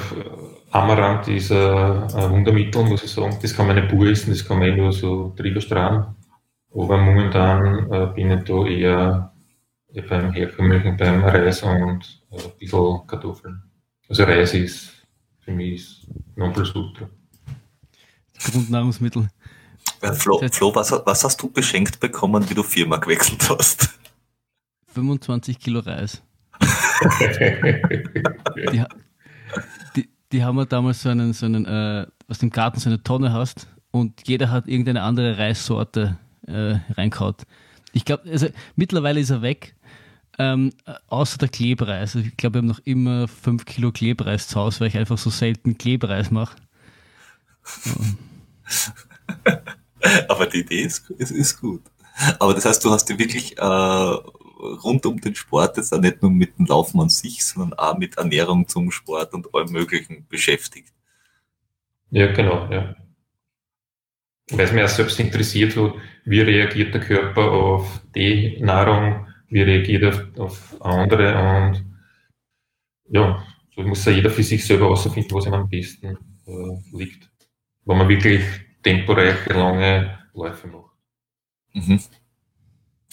[0.71, 3.37] Amaranth ist ein, ein Wundermittel, muss ich sagen.
[3.41, 6.15] Das kann man nicht pur essen, das kann man eh nur so drüber strahlen.
[6.73, 9.32] Aber momentan äh, bin ich da eher
[10.01, 13.63] beim herkömmlichen, beim Reis und äh, ein bisschen Kartoffeln.
[14.09, 14.91] Also Reis ist
[15.39, 17.09] für mich Nonplusultra.
[18.51, 19.29] Grundnahrungsmittel.
[20.01, 23.89] Ja, Flo, Flo was, was, hast du beschenkt bekommen, wie du Firma gewechselt hast?
[24.93, 26.21] 25 Kilo Reis.
[28.71, 28.85] die,
[29.95, 33.01] die, die haben wir damals so einen, so einen äh, aus dem Garten so eine
[33.01, 37.43] Tonne hast und jeder hat irgendeine andere Reissorte äh, reinkaut.
[37.93, 39.75] Ich glaube, also mittlerweile ist er weg,
[40.39, 40.71] ähm,
[41.07, 42.15] außer der Klebreis.
[42.15, 45.29] Ich glaube, wir haben noch immer 5 Kilo Klebreis zu Hause, weil ich einfach so
[45.29, 46.55] selten Klebreis mache.
[50.27, 51.81] Aber die Idee ist, ist, ist, gut.
[52.39, 56.21] Aber das heißt, du hast dir wirklich äh, rund um den Sport jetzt auch nicht
[56.21, 60.27] nur mit dem Laufen an sich, sondern auch mit Ernährung zum Sport und allem Möglichen
[60.27, 60.93] beschäftigt.
[62.11, 62.95] Ja, genau, ja.
[64.51, 65.75] Weil es mir auch selbst interessiert
[66.25, 71.85] wie reagiert der Körper auf die Nahrung, wie reagiert er auf andere und
[73.09, 77.29] ja, so muss ja jeder für sich selber herausfinden, was ihm am besten äh, liegt.
[77.85, 78.43] Wo man wirklich
[78.81, 80.91] temporeiche, lange Läufe macht.
[81.73, 81.99] Mhm.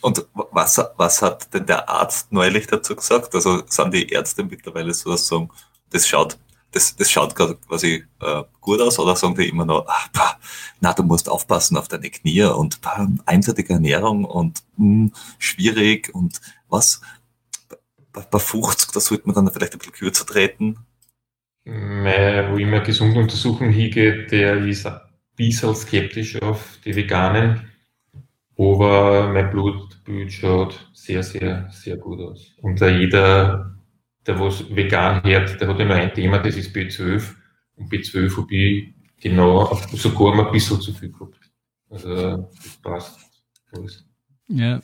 [0.02, 3.34] Und was, was hat denn der Arzt neulich dazu gesagt?
[3.34, 5.50] Also sind die Ärzte mittlerweile so, dass sagen,
[5.90, 6.38] das schaut,
[6.72, 10.38] das, das schaut quasi äh, gut aus oder sagen die immer noch, ach, bah,
[10.80, 16.14] na, du musst aufpassen auf deine Knie und bah, einseitige Ernährung und mh, hm, schwierig
[16.14, 17.00] und was?
[18.12, 20.78] Bei, bei 50, da sollte man dann vielleicht ein bisschen kürzer treten.
[21.64, 25.00] Mein, wo ich mir gesunde Untersuchung hingehe, der ist ein
[25.36, 27.70] bisschen skeptisch auf die Veganen
[28.60, 32.54] aber mein Blutbild schaut sehr, sehr, sehr gut aus.
[32.60, 33.74] Und jeder,
[34.26, 37.34] der was vegan hört, der hat immer ein Thema, das ist B12.
[37.76, 41.38] Und B12 habe ich genau sogar mal ein bisschen zu viel gehabt.
[41.88, 43.18] Also, das passt
[43.72, 44.04] alles.
[44.48, 44.82] Ja.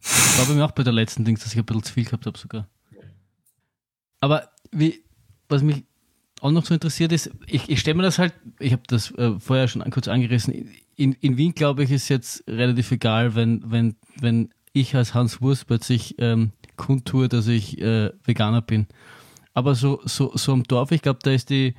[0.00, 2.04] Das war bei mir auch bei der letzten Dings, dass ich ein bisschen zu viel
[2.04, 2.68] gehabt habe sogar.
[4.20, 5.04] Aber wie,
[5.48, 5.84] was mich
[6.40, 9.38] auch noch so interessiert ist, ich, ich stelle mir das halt, ich habe das äh,
[9.38, 13.96] vorher schon kurz angerissen, in, in Wien glaube ich ist jetzt relativ egal, wenn, wenn,
[14.20, 18.86] wenn ich als Hans Wurst plötzlich ähm, kundtue, dass ich äh, Veganer bin.
[19.54, 21.74] Aber so, so, so am Dorf, ich glaube, da ist die,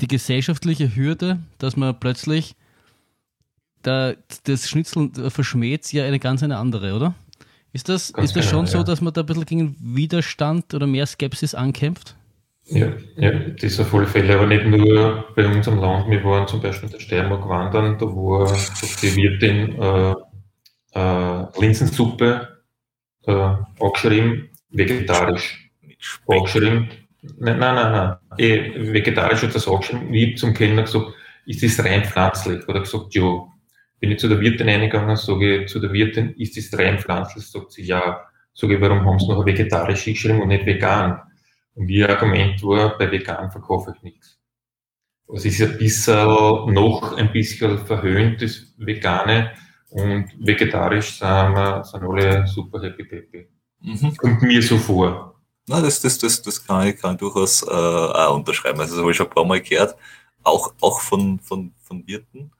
[0.00, 2.56] die gesellschaftliche Hürde, dass man plötzlich
[3.82, 7.14] da, das Schnitzel verschmäht, ja eine ganz eine andere, oder?
[7.72, 10.86] Ist das, ist das schon genau, so, dass man da ein bisschen gegen Widerstand oder
[10.86, 12.16] mehr Skepsis ankämpft?
[12.64, 16.10] Ja, ja, das auf alle Fälle, aber nicht nur bei uns am Land.
[16.10, 18.54] Wir waren zum Beispiel in der Steiermark wandern, da war
[19.02, 20.14] die Wirtin äh,
[20.92, 22.57] äh, Linsensuppe
[23.26, 25.70] äh, angeschrieben, vegetarisch.
[26.26, 26.88] Angeschrieben.
[27.38, 28.16] Nein, nein, nein, nein.
[28.38, 30.12] Eh, vegetarisch hat das angeschrieben.
[30.14, 31.06] Ich zum Kellner gesagt,
[31.46, 32.66] ist das rein pflanzlich?
[32.68, 33.46] Oder gesagt, ja.
[34.00, 37.44] Bin ich zu der Wirtin eingegangen, sage ich zu der Wirtin, ist das rein pflanzlich?
[37.44, 38.20] Sagt sie, ja.
[38.54, 41.20] Sage ich, warum haben sie noch vegetarisch geschrieben und nicht vegan?
[41.74, 44.38] Und ihr Argument war, bei vegan verkaufe ich nichts.
[45.34, 46.26] Es ist ein bisschen,
[46.72, 49.52] noch ein bisschen verhöhnt, das Vegane.
[49.90, 53.48] Und vegetarisch sind, wir, sind alle super happy peppy.
[53.80, 54.16] Mhm.
[54.16, 55.34] Kommt mir so vor.
[55.66, 58.80] Na, das, das, das, das kann ich, kann ich durchaus äh, auch unterschreiben.
[58.80, 59.96] Also das habe ich schon ein paar Mal gehört,
[60.42, 62.50] auch, auch von, von, von Wirten,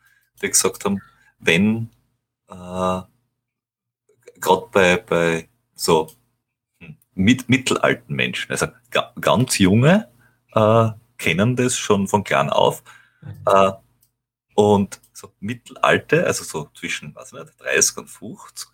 [0.42, 1.00] die gesagt haben,
[1.38, 1.90] wenn
[2.48, 3.00] äh,
[4.40, 6.08] gerade bei, bei so
[7.14, 8.52] mit mittelalten Menschen.
[8.52, 10.08] Also ga, ganz junge
[10.54, 12.82] äh, kennen das schon von klein auf.
[13.22, 13.30] Mhm.
[13.46, 13.72] Äh,
[14.58, 18.68] und so mittelalte, also so zwischen was nicht, 30 und 50,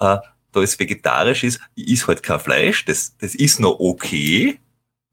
[0.00, 0.18] äh,
[0.52, 4.60] da ist vegetarisch ist, ist halt kein Fleisch, das, das ist noch okay,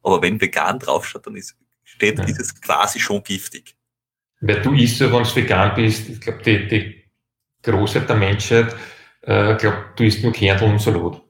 [0.03, 1.55] aber wenn vegan draufsteht, dann ist,
[1.86, 2.25] steht, ja.
[2.25, 3.77] ist es quasi schon giftig.
[4.41, 7.03] Weil du isst ja, wenn du vegan bist, ich glaube, die, die
[7.63, 8.75] Großheit der Menschheit,
[9.21, 11.21] äh, glaube, du isst nur Kernel und Salat.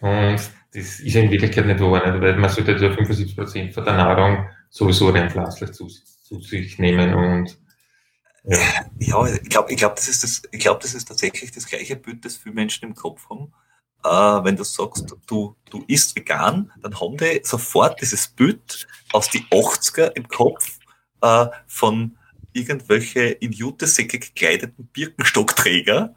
[0.00, 0.40] Und
[0.72, 2.22] das ist in Wirklichkeit nicht wahr, nicht?
[2.22, 6.78] weil man sollte ja 75 Prozent von der Nahrung sowieso rein pflanzlich zu, zu sich
[6.78, 7.58] nehmen und
[8.44, 11.96] ja, ich glaube, ich glaub, das, ist das, ich glaub, das ist tatsächlich das gleiche
[11.96, 13.52] Bild, das viele Menschen im Kopf haben.
[14.04, 19.28] Äh, wenn du sagst, du, du isst vegan, dann haben die sofort dieses Bild aus
[19.28, 20.78] die 80er im Kopf
[21.20, 22.16] äh, von
[22.52, 26.14] irgendwelche in Jutesäcke gekleideten Birkenstockträger,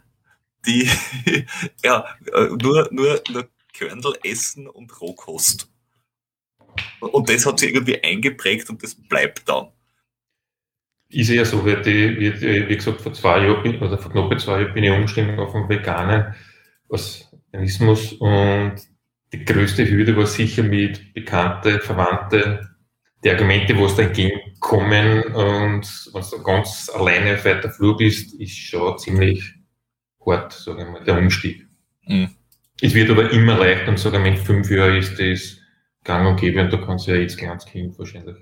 [0.66, 0.90] die
[1.84, 5.70] ja äh, nur, nur, nur Körnel essen und Rohkost.
[7.00, 9.70] Und das hat sich irgendwie eingeprägt und das bleibt dann.
[11.12, 14.62] Ist ja so, wie, die, wie, wie gesagt, vor zwei Jahren, oder vor knapp zwei
[14.62, 16.34] Jahren bin ich umgestiegen auf einen veganen
[16.88, 18.76] Organismus und
[19.34, 22.70] die größte Hürde war sicher mit Bekannte, Verwandte,
[23.24, 28.34] die Argumente, wo es da entgegenkommen und wenn du ganz alleine auf weiter Flur bist,
[28.40, 29.44] ist schon ziemlich
[30.26, 31.68] hart, sagen wir mal, der Umstieg.
[32.08, 32.30] Mhm.
[32.82, 35.58] Es wird aber immer leichter und sogar mit fünf Jahren ist das
[36.04, 38.38] gang und gäbe und da kannst du ja jetzt ganz Kind wahrscheinlich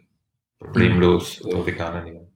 [0.57, 2.28] problemlos äh, vegan ernähren.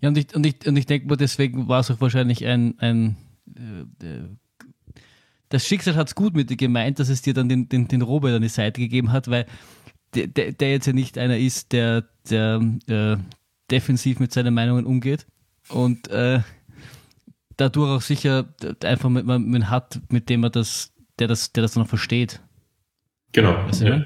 [0.00, 2.78] Ja, und ich, und ich, und ich denke mal, deswegen war es auch wahrscheinlich ein,
[2.78, 3.16] ein
[3.56, 4.28] äh, äh
[5.48, 8.02] das Schicksal hat es gut mit dir gemeint, dass es dir dann den, den, den
[8.02, 9.46] Robert an die Seite gegeben hat, weil
[10.14, 13.16] der, der, der jetzt ja nicht einer ist, der, der äh,
[13.68, 15.26] defensiv mit seinen Meinungen umgeht
[15.68, 16.42] und äh,
[17.56, 21.76] dadurch auch sicher einfach mit, man hat, mit dem er das der das, der das
[21.76, 22.40] noch versteht.
[23.32, 23.54] Genau.
[23.66, 24.04] Weißt du, ja.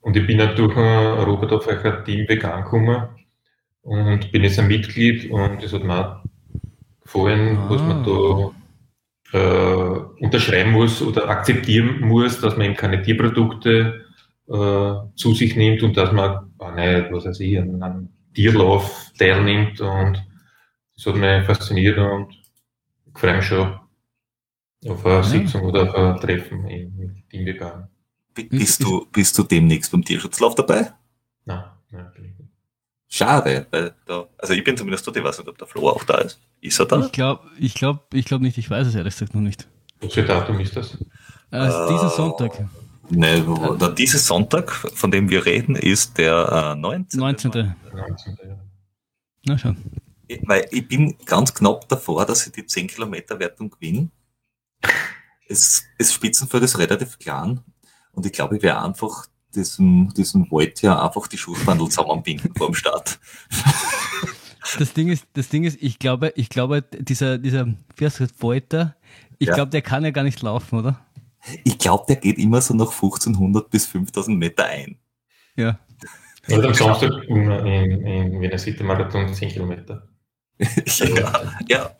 [0.00, 3.08] Und ich bin ja durch Robert auf euer Team vegan gekommen
[3.86, 6.22] und bin jetzt ein Mitglied und es hat mir
[7.02, 7.70] gefallen, ah.
[7.70, 14.04] was man da äh, unterschreiben muss oder akzeptieren muss, dass man eben keine Tierprodukte
[14.48, 19.12] äh, zu sich nimmt und dass man, oh nicht, was weiß ich, an einem Tierlauf
[19.18, 20.20] teilnimmt und
[20.96, 23.78] das hat mich fasziniert und ich freue mich schon
[24.88, 27.88] auf einer Sitzung oder auf ein Treffen mit Team Vegan.
[28.34, 30.92] Bist du, bist du demnächst beim Tierschutzlauf dabei?
[31.44, 32.50] Nein, nein, bin ich nicht.
[33.16, 36.04] Schade, weil da, also ich bin zumindest dort, ich weiß nicht, ob der Flo auch
[36.04, 36.40] da ist.
[36.60, 37.04] Ist er da?
[37.04, 39.66] Ich glaube ich glaub, ich glaub nicht, ich weiß es ehrlich gesagt noch nicht.
[40.00, 40.98] Welches Datum ist das?
[41.50, 42.68] Also diesen Sonntag.
[43.08, 47.20] Ne, äh, dieser Sonntag, von dem wir reden, ist der äh, 19.
[47.20, 47.50] 19.
[47.50, 48.38] 19.
[48.44, 48.56] Ja.
[49.46, 49.76] Na schon.
[50.42, 54.10] Weil ich bin ganz knapp davor, dass ich die 10 Kilometer Wertung gewinne
[55.48, 57.60] es, es Spitzenfeld ist relativ klein
[58.12, 59.26] und ich glaube, ich werde einfach
[59.56, 63.18] diesen, diesen Wald ja einfach die Schussbandel zusammenbinden vor dem Start.
[64.78, 67.66] Das Ding ist, das Ding ist, ich glaube, ich glaube, dieser, dieser,
[68.40, 68.96] Walter,
[69.38, 69.54] ich ja.
[69.54, 71.00] glaube, der kann ja gar nicht laufen, oder?
[71.64, 74.98] Ich glaube, der geht immer so nach 1500 bis 5000 Meter ein.
[75.56, 75.78] Ja.
[76.48, 80.08] Und am Samstag in, in, in Wiener City Marathon 10 Kilometer.
[80.58, 81.90] ja, ja.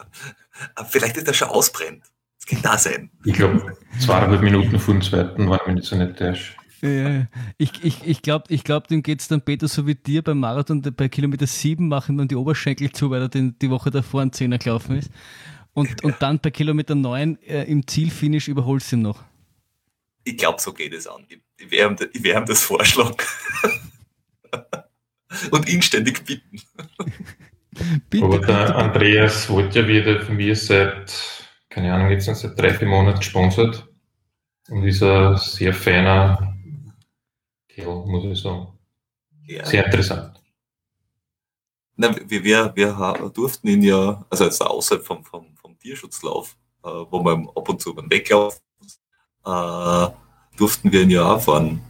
[0.89, 2.05] Vielleicht ist er schon ausbrennt.
[2.39, 3.11] Das kann da sein.
[3.25, 6.57] Ich glaube, zweieinhalb Minuten vor dem zweiten war mir nicht so nicht täuscht.
[6.83, 7.27] Ja,
[7.59, 10.41] ich ich, ich glaube, ich glaub, dem geht es dann Peter so wie dir beim
[10.41, 10.83] Marathon.
[10.83, 14.33] Bei Kilometer 7 machen dann die Oberschenkel zu, weil er den, die Woche davor ein
[14.33, 15.11] Zehner gelaufen ist.
[15.73, 19.25] Und, und dann bei Kilometer 9 äh, im Zielfinish überholst du ihn noch.
[20.25, 21.25] Ich glaube, so geht es an.
[21.29, 23.17] Ich, werde ihm, das vorschlagen.
[25.51, 26.61] und ihn ständig bitten.
[28.11, 28.75] bitte, Aber der bitte.
[28.75, 31.15] Andreas wollte ja wieder von mir seit,
[31.69, 33.87] keine Ahnung, jetzt sind seit drei, vier Monaten gesponsert.
[34.69, 36.56] Und ist ein sehr feiner
[37.77, 38.69] Kerl, muss ich sagen.
[39.47, 39.65] Ja.
[39.67, 40.41] Sehr interessant.
[41.95, 46.89] Na, wir, wir, wir durften ihn ja, also jetzt außerhalb vom, vom, vom Tierschutzlauf, äh,
[46.89, 48.61] wo man ab und zu beim Weglaufen
[49.45, 50.07] äh,
[50.57, 51.81] durften wir ihn ja auch vor einem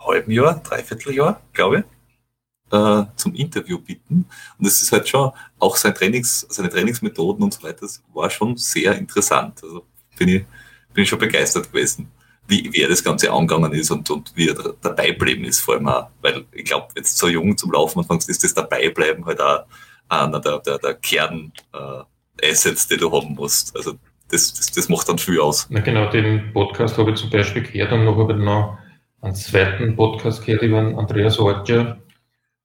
[0.00, 4.26] halben Jahr, dreiviertel Jahr, glaube ich, äh, zum Interview bitten.
[4.58, 8.28] Und es ist halt schon, auch sein Trainings, seine Trainingsmethoden und so weiter, das war
[8.28, 9.62] schon sehr interessant.
[9.62, 9.86] Also
[10.18, 10.44] bin ich,
[10.92, 12.10] bin ich schon begeistert gewesen,
[12.52, 15.74] wie, wie er das Ganze angegangen ist und, und wie er dabei geblieben ist, vor
[15.74, 19.40] allem auch, weil ich glaube, jetzt so jung zum Laufen anfangs ist das Dabeibleiben halt
[19.40, 19.64] auch
[20.10, 23.74] einer der, der, der Kern-Assets, äh, die du haben musst.
[23.74, 23.94] Also
[24.28, 25.66] das, das, das macht dann viel aus.
[25.70, 28.76] Na genau, den Podcast habe ich zum Beispiel gehört und noch habe ich noch
[29.22, 32.02] einen zweiten Podcast gehört über Andreas Ortger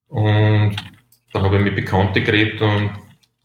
[0.10, 0.76] und
[1.32, 2.90] dann habe ich mit Bekannten geredet und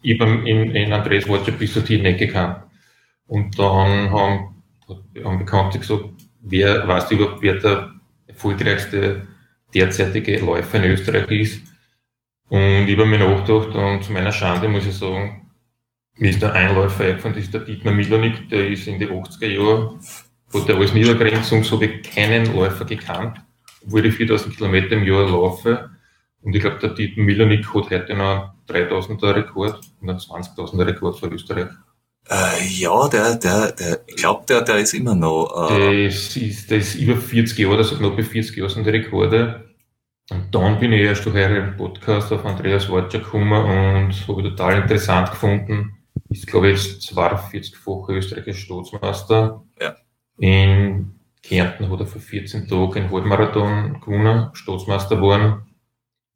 [0.03, 2.65] ich habe in, in Andreas Ortger bis zur nicht gekannt.
[3.29, 4.63] Und dann haben,
[5.25, 7.93] haben Bekannte gesagt, wer weiß überhaupt, wer der
[8.27, 9.27] erfolgreichste
[9.75, 11.63] derzeitige Läufer in Österreich ist.
[12.49, 15.51] Und ich habe mir nachgedacht und zu meiner Schande muss ich sagen,
[16.17, 19.47] mir ist der Einläufer eingefallen, das ist der Dietmar Milonik, der ist in den 80er
[19.47, 20.01] Jahren,
[20.53, 23.39] hat er als Niedergrenzung, so wie keinen Läufer gekannt,
[23.85, 25.91] obwohl ich 4000 Kilometer im Jahr laufe.
[26.43, 31.19] Und ich glaube, der Dietmar Milonik hat heute noch 3000er Rekord und einen 20.000er Rekord
[31.19, 31.71] für Österreich.
[32.31, 35.71] Äh, ja, der, der, der, ich glaube, der, der ist immer noch.
[35.71, 38.91] Äh das, ist, das ist über 40 Jahre, also knapp bei 40 Jahre sind die
[38.91, 39.69] Rekorde.
[40.31, 44.83] Und dann bin ich erst durch euren Podcast auf Andreas Wortschak gekommen und habe total
[44.83, 45.99] interessant gefunden,
[46.31, 49.63] ist, glaube ich, jetzt 42-fache österreichischer Staatsmeister.
[49.81, 49.97] Ja.
[50.39, 55.63] In Kärnten hat er vor 14 Tagen einen Halbmarathon gewonnen, Staatsmeister geworden.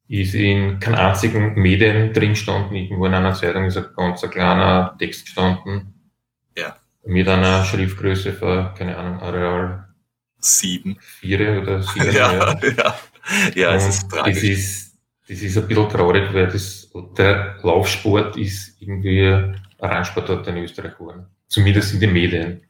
[0.08, 2.76] Ist in keinem einzigen Medien drin gestanden.
[2.76, 5.94] Irgendwo in einer Zeitung ist ein ganz kleiner Text gestanden.
[6.56, 6.76] Ja.
[7.04, 9.88] Mit einer Schriftgröße von, keine Ahnung, Areal.
[10.38, 10.96] Sieben.
[11.00, 12.12] Vier oder sieben.
[12.12, 12.98] ja, ja.
[13.54, 13.74] ja.
[13.74, 14.34] es ist tragisch.
[14.34, 16.88] Das ist, das ist ein bisschen traurig, weil das,
[17.18, 21.26] der Laufsport ist irgendwie Randsportart in Österreich geworden.
[21.48, 22.62] Zumindest in den Medien.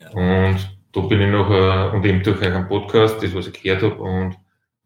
[0.00, 0.10] Ja.
[0.10, 0.58] Und
[0.92, 3.96] da bin ich noch, äh, und eben durch einen Podcast, das was ich gehört habe,
[3.96, 4.36] und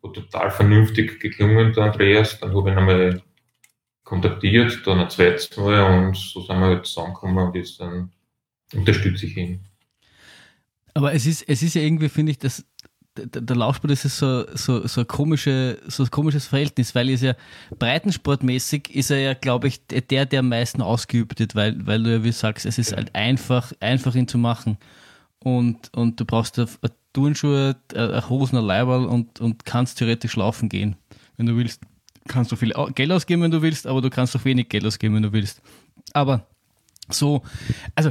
[0.08, 2.38] total vernünftig geklungen, der Andreas.
[2.40, 3.22] Dann habe ich ihn einmal
[4.04, 8.12] kontaktiert, dann ein zweites Mal und so sind wir halt zusammengekommen und jetzt dann
[8.72, 9.60] unterstütze ich ihn.
[10.94, 12.64] Aber es ist, es ist ja irgendwie, finde ich, dass
[13.16, 17.22] der, der Laufsport ist so, so, so, ein komische, so ein komisches Verhältnis, weil ist
[17.22, 17.34] ja
[17.78, 22.12] breitensportmäßig ist er ja, glaube ich, der, der am meisten ausgeübt wird, weil, weil du
[22.12, 24.78] ja wie sagst, es ist halt einfach, einfach ihn zu machen.
[25.38, 26.68] Und, und du brauchst eine
[27.16, 30.96] Turnschuhe, eine Hosen, Leiberl und, und kannst theoretisch laufen gehen,
[31.38, 31.80] wenn du willst.
[32.28, 35.14] Kannst du viel Geld ausgeben, wenn du willst, aber du kannst auch wenig Geld ausgeben,
[35.14, 35.62] wenn du willst.
[36.12, 36.46] Aber
[37.08, 37.42] so,
[37.94, 38.10] also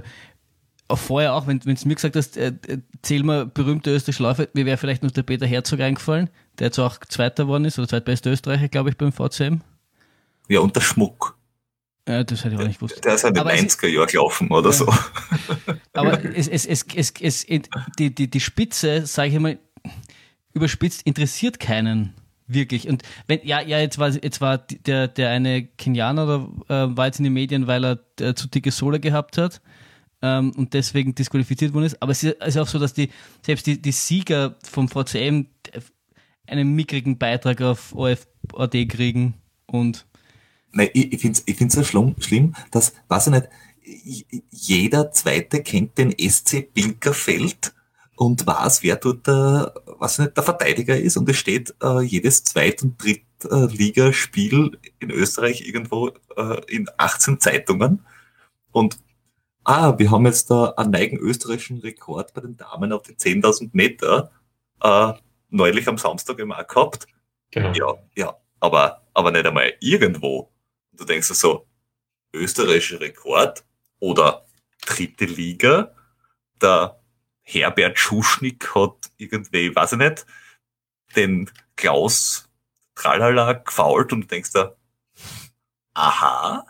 [0.92, 2.54] vorher auch, wenn, du mir gesagt hast, äh,
[3.04, 6.80] zähl mal berühmte österreichische Läufer, mir wäre vielleicht noch der Peter Herzog eingefallen, der jetzt
[6.80, 9.62] auch Zweiter geworden ist, oder zweitbeste Österreicher, glaube ich, beim VCM.
[10.48, 11.38] Ja, und der Schmuck.
[12.08, 13.04] Ja, das hätte ich auch nicht gewusst.
[13.04, 14.74] Der ist halt in den 90er Jahren gelaufen oder ja.
[14.74, 14.94] so.
[15.94, 17.46] Aber es, es, es, es, es,
[17.98, 19.58] die, die, die Spitze, sage ich mal,
[20.54, 22.14] überspitzt, interessiert keinen
[22.48, 22.88] wirklich.
[22.88, 27.20] Und wenn, ja, ja, jetzt war, jetzt war der, der eine Kenianer, äh, war jetzt
[27.20, 29.62] in den Medien, weil er äh, zu dicke Sohle gehabt hat
[30.22, 32.02] ähm, und deswegen disqualifiziert worden ist.
[32.02, 33.10] Aber es ist auch so, dass die,
[33.42, 35.48] selbst die, die Sieger vom VCM
[36.48, 39.34] einen mickrigen Beitrag auf OFAD kriegen
[39.66, 40.06] und
[40.76, 43.50] Nein, ich, ich finde es ich find's so schlimm, schlimm, dass, weiß ich nicht,
[44.52, 47.74] jeder Zweite kennt den SC Binkerfeld
[48.18, 52.44] und weiß, wer dort der, was nicht, der Verteidiger ist und es steht äh, jedes
[52.44, 58.06] Zweit- und Drittligaspiel in Österreich irgendwo äh, in 18 Zeitungen
[58.74, 58.98] und
[59.64, 63.70] ah, wir haben jetzt da einen neuen österreichischen Rekord bei den Damen auf die 10.000
[63.72, 64.30] Meter
[64.84, 65.14] äh,
[65.50, 67.08] neulich am Samstag im Markt gehabt.
[67.52, 67.72] Genau.
[67.72, 70.52] Ja, ja, aber, aber nicht einmal irgendwo.
[70.96, 71.68] Und du denkst so,
[72.34, 73.66] österreichischer Rekord
[74.00, 74.46] oder
[74.86, 75.94] dritte Liga,
[76.62, 77.02] der
[77.42, 80.26] Herbert Schuschnigg hat irgendwie, weiß ich nicht,
[81.18, 82.50] den Klaus
[82.96, 84.74] Tralala gefault und du denkst da,
[85.96, 86.66] aha,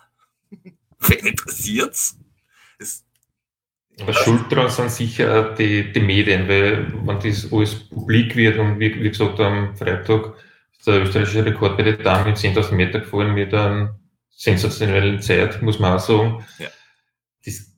[1.02, 2.18] wen interessiert's?
[2.80, 3.06] Es,
[4.02, 8.80] Aber schuld daran sind sicher die, die Medien, weil wenn das alles publik wird und
[8.80, 10.34] wie, wie gesagt am Freitag
[10.76, 14.00] ist der österreichische Rekord bei den Damen mit 10.000 Meter gefallen mit einer
[14.36, 16.46] sensationellen Zeit, muss man auch sagen.
[16.60, 16.68] Ja.
[17.46, 17.72] Das,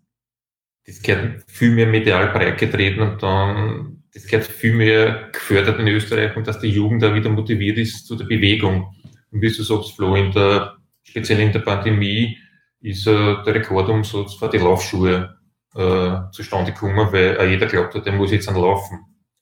[0.86, 5.88] das gehört viel mehr medial breit getreten und dann, das gehört viel mehr gefördert in
[5.88, 8.96] Österreich und dass die Jugend da wieder motiviert ist zu der Bewegung.
[9.32, 12.38] Und wie du sagst, Flo, in der, speziell in der Pandemie
[12.82, 15.38] ist äh, der Rekordumsatz für die Laufschuhe
[15.76, 19.00] äh, zustande gekommen, weil auch jeder glaubt hat, der muss jetzt anlaufen.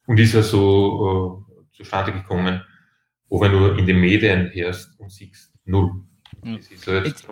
[0.08, 2.62] Und ist ja so äh, zustande gekommen.
[3.30, 5.92] Aber nur in den Medien erst und siehst null.
[6.46, 7.28] Jetzt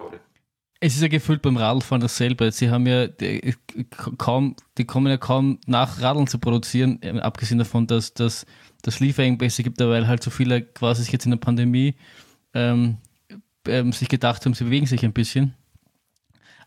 [0.80, 2.52] Es ist ja gefühlt beim Radlfahren dasselbe.
[2.52, 3.56] Sie haben ja die,
[4.18, 8.46] kaum, die kommen ja kaum nach, Radeln zu produzieren, äh, abgesehen davon, dass, dass
[8.82, 11.96] das Lieferengpässe gibt, weil halt so viele quasi sich jetzt in der Pandemie
[12.54, 12.98] ähm,
[13.68, 15.54] ähm, sich gedacht haben, sie bewegen sich ein bisschen.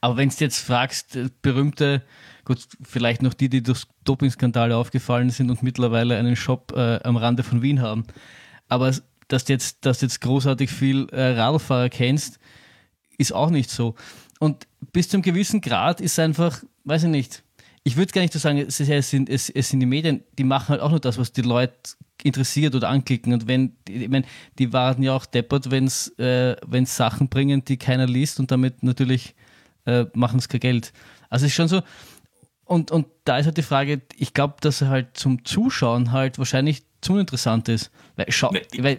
[0.01, 2.03] Aber wenn du jetzt fragst, äh, berühmte,
[2.44, 7.16] gut, vielleicht noch die, die durch Dopingskandale aufgefallen sind und mittlerweile einen Shop äh, am
[7.16, 8.05] Rande von Wien haben.
[8.68, 8.92] Aber
[9.29, 12.39] dass du jetzt, dass du jetzt großartig viel äh, Radlfahrer kennst,
[13.18, 13.95] ist auch nicht so.
[14.39, 17.43] Und bis zu einem gewissen Grad ist einfach, weiß ich nicht,
[17.85, 20.70] ich würde gar nicht so sagen, es, sind, es, es sind die Medien, die machen
[20.70, 21.77] halt auch nur das, was die Leute
[22.22, 23.33] interessiert oder anklicken.
[23.33, 24.27] Und wenn, ich meine,
[24.59, 28.83] die warten ja auch deppert, wenn es äh, Sachen bringen, die keiner liest und damit
[28.83, 29.35] natürlich
[29.85, 30.93] äh, machen es kein Geld.
[31.31, 31.83] Also es ist schon so,
[32.64, 36.39] und, und da ist halt die Frage, ich glaube, dass er halt zum Zuschauen halt
[36.39, 37.90] wahrscheinlich zu uninteressant ist.
[38.16, 38.98] Weil, schau, weil,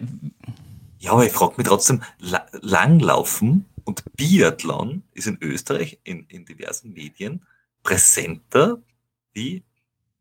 [0.98, 6.92] ja, aber ich frage mich trotzdem, Langlaufen und Biathlon ist in Österreich in, in diversen
[6.92, 7.46] Medien
[7.82, 8.82] präsenter
[9.32, 9.64] wie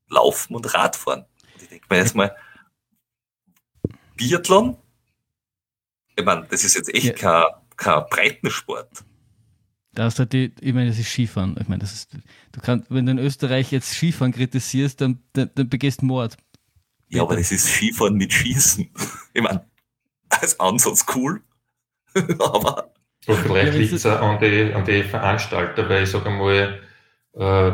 [0.08, 1.26] Laufen und Radfahren.
[1.54, 2.36] Und ich denke mir erstmal,
[4.16, 4.78] Biathlon,
[6.16, 7.14] ich meine, das ist jetzt echt ja.
[7.14, 7.44] kein,
[7.76, 9.04] kein Breitensport.
[9.98, 11.58] Da hast du halt die, ich meine, das ist Skifahren.
[11.60, 12.14] Ich meine, das ist,
[12.52, 16.38] du kannst, wenn du in Österreich jetzt Skifahren kritisierst, dann, dann, dann begehst du Mord.
[17.10, 18.90] Ja, aber das ist Skifahren mit Schießen.
[19.34, 19.68] Ich meine,
[20.30, 21.42] als Ansatz cool,
[22.40, 22.92] aber.
[23.28, 26.80] Und vielleicht liegt es auch an die, an die Veranstalter, weil ich sage mal,
[27.34, 27.72] äh,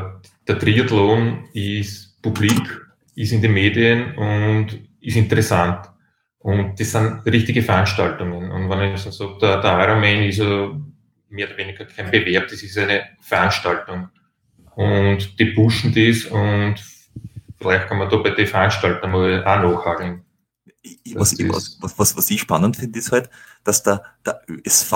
[0.47, 2.81] der Triathlon ist publik,
[3.15, 5.89] ist in den Medien und ist interessant.
[6.39, 8.51] Und das sind richtige Veranstaltungen.
[8.51, 10.81] Und wenn ich so sage, der, der Ironman ist so
[11.29, 14.09] mehr oder weniger kein Bewerb, das ist eine Veranstaltung.
[14.75, 16.75] Und die pushen das und
[17.63, 20.25] vielleicht kann man da bei den Veranstaltern mal auch nachhaken.
[21.15, 23.29] Was, was, was, was ich spannend finde, ist halt,
[23.63, 24.91] dass der, der ÖSV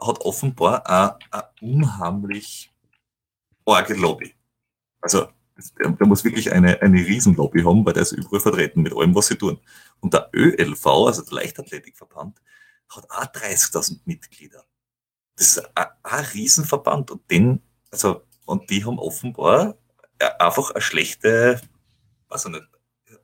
[0.00, 2.72] hat offenbar eine, eine unheimlich
[3.66, 4.34] arge Lobby.
[5.00, 5.28] Also
[5.78, 9.14] der, der, muss wirklich eine, eine Riesenlobby haben, weil der ist überall vertreten mit allem,
[9.14, 9.60] was sie tun.
[10.00, 12.40] Und der ÖLV, also der Leichtathletikverband,
[12.88, 14.64] hat auch 30.000 Mitglieder.
[15.36, 19.76] Das ist ein, ein Riesenverband und den, also, und die haben offenbar
[20.38, 21.60] einfach eine schlechte,
[22.30, 22.64] weiß ich nicht,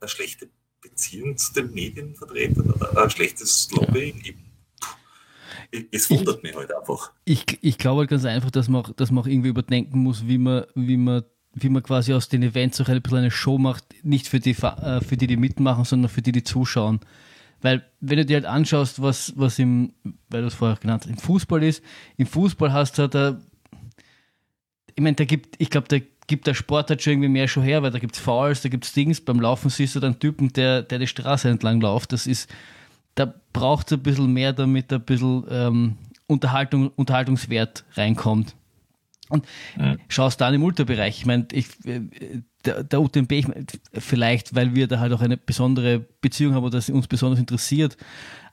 [0.00, 0.50] eine schlechte
[0.82, 4.22] Beziehung zu den Medien vertreten oder ein schlechtes Lobbying.
[4.24, 4.32] Ja.
[5.90, 7.12] Es wundert ich, mich halt einfach.
[7.24, 10.26] Ich, ich glaube halt ganz einfach, dass man, auch, dass man auch irgendwie überdenken muss,
[10.26, 11.24] wie man, wie man
[11.58, 14.50] wie man quasi aus den Events auch ein bisschen eine Show macht, nicht für die,
[14.50, 17.00] äh, für die, die mitmachen, sondern für die, die zuschauen.
[17.62, 19.94] Weil, wenn du dir halt anschaust, was, was im,
[20.28, 21.82] weil du es vorher genannt hast, im Fußball ist,
[22.18, 23.40] im Fußball hast du halt, da,
[24.94, 25.96] ich meine, da gibt, ich glaube, da
[26.26, 28.68] gibt der Sport halt schon irgendwie mehr schon her, weil da gibt es Fouls, da
[28.68, 32.12] gibt es Dings, beim Laufen siehst du dann Typen, der, der die Straße entlang läuft.
[32.12, 32.50] Das ist,
[33.14, 35.96] da braucht es ein bisschen mehr, damit ein bisschen ähm,
[36.26, 38.54] Unterhaltung, Unterhaltungswert reinkommt.
[39.28, 39.44] Und
[39.78, 39.96] ja.
[40.08, 41.18] schaust dann im Ultrabereich.
[41.18, 42.00] Ich meine, ich, äh,
[42.64, 46.64] der, der UTMB, ich mein, vielleicht, weil wir da halt auch eine besondere Beziehung haben
[46.64, 47.96] oder das uns besonders interessiert.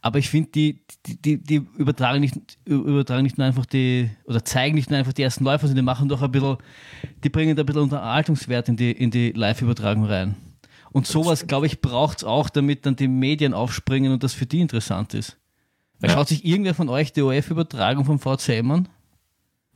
[0.01, 4.43] Aber ich finde, die, die, die, die, übertragen, nicht, übertragen nicht nur einfach die, oder
[4.43, 6.57] zeigen nicht nur einfach die ersten Läufer, sondern die machen doch ein bisschen,
[7.23, 10.35] die bringen da ein bisschen Unterhaltungswert in die, in die Live-Übertragung rein.
[10.91, 14.45] Und sowas, glaube ich, braucht es auch, damit dann die Medien aufspringen und das für
[14.45, 15.37] die interessant ist.
[15.99, 16.15] Weil ja.
[16.17, 18.89] schaut sich irgendwer von euch die OF-Übertragung vom VCM an?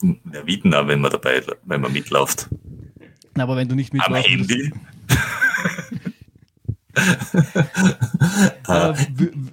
[0.02, 2.50] Ja, wie denn auch, wenn man dabei, wenn man mitläuft?
[3.36, 4.28] Aber wenn du nicht mitläufst.
[4.28, 4.72] Am Handy?
[8.68, 8.94] äh,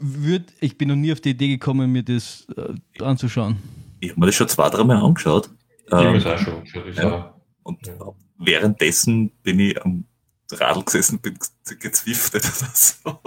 [0.01, 3.57] würd, ich bin noch nie auf die Idee gekommen, mir das äh, anzuschauen.
[4.01, 5.51] Ich habe mir das schon zwei, drei Mal angeschaut.
[5.86, 6.66] Ich ähm, auch schon.
[6.66, 7.34] schon ja.
[7.62, 7.95] Und ja.
[8.38, 10.05] währenddessen bin ich am
[10.53, 11.38] Radl gesessen, bin
[11.78, 13.20] gezwiftet oder so.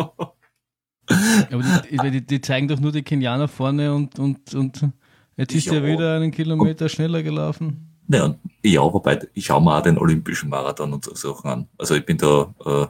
[1.51, 4.91] Aber die, die, die, zeigen doch nur die Kenianer vorne und, und, und
[5.37, 7.95] Jetzt ist ja, er wieder einen Kilometer schneller gelaufen.
[8.09, 11.67] Ja, ja, wobei ich schaue mir auch den Olympischen Marathon und so Sachen an.
[11.77, 12.87] Also ich bin da, äh,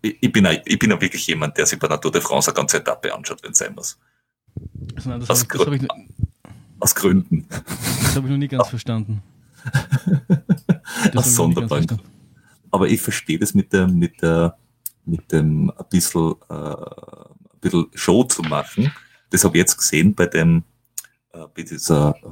[0.00, 2.56] ich, bin ein, ich bin auch wirklich jemand, der sich bei Natur de France eine
[2.56, 3.98] ganze Etappe anschaut, wenn es sein muss.
[4.96, 5.88] Also nein, das aus, hab, das hab ich,
[6.80, 7.46] aus Gründen.
[7.48, 9.22] Das habe ich noch nie ganz verstanden.
[11.04, 11.96] ich ganz Sonderbank.
[12.70, 14.56] Aber ich verstehe das mit der, mit der,
[15.04, 18.92] mit dem ein bisschen, äh, ein bisschen Show zu machen.
[19.30, 20.64] Das habe ich jetzt gesehen bei dem,
[21.34, 22.22] äh, bei dieser, äh,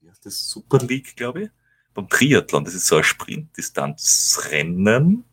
[0.00, 1.50] wie heißt das, Super League, glaube ich,
[1.94, 2.64] beim Triathlon.
[2.64, 5.24] Das ist so ein Sprintdistanzrennen,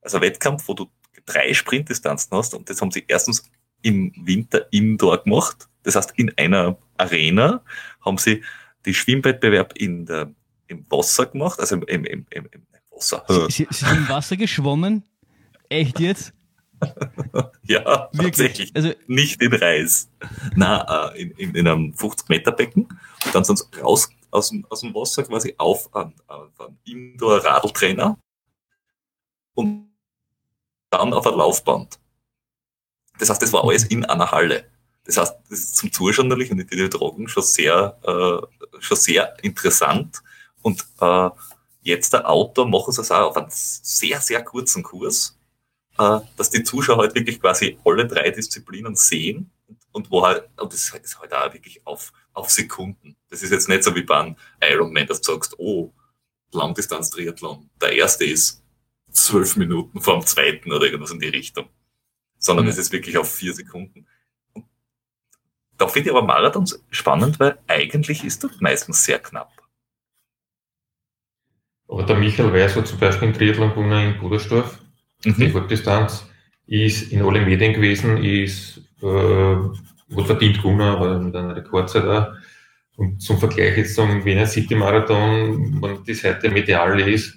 [0.00, 0.88] also ein Wettkampf, wo du
[1.26, 3.42] drei Sprintdistanzen hast und das haben sie erstens
[3.82, 5.68] im Winter indoor gemacht.
[5.82, 7.62] Das heißt, in einer Arena
[8.00, 8.42] haben sie
[8.84, 10.34] die Schwimmwettbewerb in der,
[10.66, 13.24] im Wasser gemacht, also im, im, im, im, im Wasser.
[13.48, 15.04] Sie, sie sind im Wasser geschwommen?
[15.68, 16.32] Echt jetzt?
[17.68, 18.30] Ja, Wirklich?
[18.30, 18.76] tatsächlich.
[18.76, 20.08] Also, Nicht in Reis.
[20.56, 22.84] Na, äh, in, in, in einem 50-Meter-Becken.
[22.84, 26.14] Und dann sie raus aus dem, aus dem Wasser quasi auf einen,
[26.84, 28.18] Indoor-Radeltrainer
[29.54, 29.90] und
[30.90, 31.98] dann auf ein Laufband.
[33.18, 34.70] Das heißt, das war alles in einer Halle.
[35.04, 38.96] Das heißt, das ist zum Zuschauen natürlich und in den Drogen schon sehr, äh, schon
[38.96, 40.22] sehr interessant.
[40.62, 41.30] Und äh,
[41.82, 45.37] jetzt der Autor machen sie es auch auf einen sehr, sehr kurzen Kurs,
[45.98, 49.50] äh, dass die Zuschauer halt wirklich quasi alle drei Disziplinen sehen
[49.92, 53.16] und wo halt, und das ist halt auch wirklich auf, auf Sekunden.
[53.30, 55.92] Das ist jetzt nicht so wie beim Ironman, dass du sagst, oh,
[56.52, 58.62] Langdistanz-Triathlon, der erste ist
[59.10, 61.68] zwölf Minuten vor dem zweiten oder irgendwas in die Richtung.
[62.38, 62.70] Sondern Mhm.
[62.70, 64.06] es ist wirklich auf vier Sekunden.
[64.52, 64.66] Und
[65.76, 69.50] da finde ich aber Marathons spannend, weil eigentlich ist das meistens sehr knapp.
[71.88, 74.78] Aber der Michael Weiß hat zum Beispiel im Triathlon gewonnen in Budersdorf,
[75.24, 75.52] die Mhm.
[75.52, 76.26] Kurzdistanz,
[76.66, 79.54] ist in alle Medien gewesen, ist, äh,
[80.16, 82.34] hat verdient gewonnen, aber mit einer Rekordzeit auch.
[82.96, 87.36] Und zum Vergleich jetzt zum Wiener City Marathon, wenn das heute medial ist,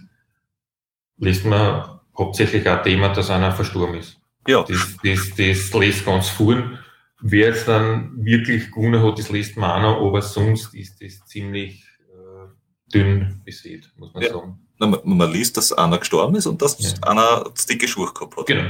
[1.18, 4.20] liest man hauptsächlich auch Thema, dass einer verstorben ist.
[4.48, 6.80] Ja, Das, das, das lässt ganz vorn.
[7.22, 11.24] Wer jetzt dann wirklich gewonnen hat, das lässt man auch noch, aber sonst ist das
[11.28, 14.30] ziemlich äh, dünn besät, muss man Ja.
[14.30, 14.60] sagen.
[14.82, 17.08] Na, man, man liest, dass einer gestorben ist und dass Ja.
[17.08, 18.48] einer das dicke Schuhe gehabt hat.
[18.48, 18.70] Genau.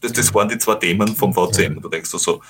[0.00, 1.74] Das, das waren die zwei Themen vom VCM.
[1.76, 1.80] Ja.
[1.80, 2.42] Da denkst du so,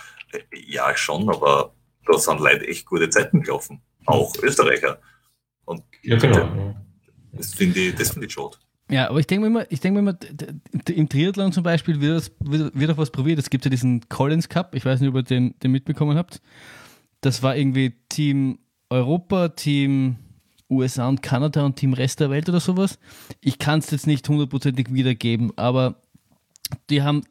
[0.66, 1.74] ja schon, aber
[2.06, 3.82] da sind Leute echt gute Zeiten gelaufen.
[4.06, 4.98] Auch Österreicher.
[6.02, 6.74] Ja, genau.
[7.32, 8.56] Das finde ich, das finde ich schade.
[8.90, 10.18] Ja, aber ich denke mir immer, ich denke mir immer,
[10.88, 13.38] im Triathlon zum Beispiel wird, das, wird, wird auch was probiert.
[13.38, 16.40] Es gibt ja diesen Collins Cup, ich weiß nicht, ob ihr den, den mitbekommen habt.
[17.20, 18.58] Das war irgendwie Team
[18.90, 20.16] Europa, Team
[20.72, 22.98] USA und Kanada und Team Rest der Welt oder sowas.
[23.40, 25.96] Ich kann es jetzt nicht hundertprozentig wiedergeben, aber
[26.90, 27.22] die haben,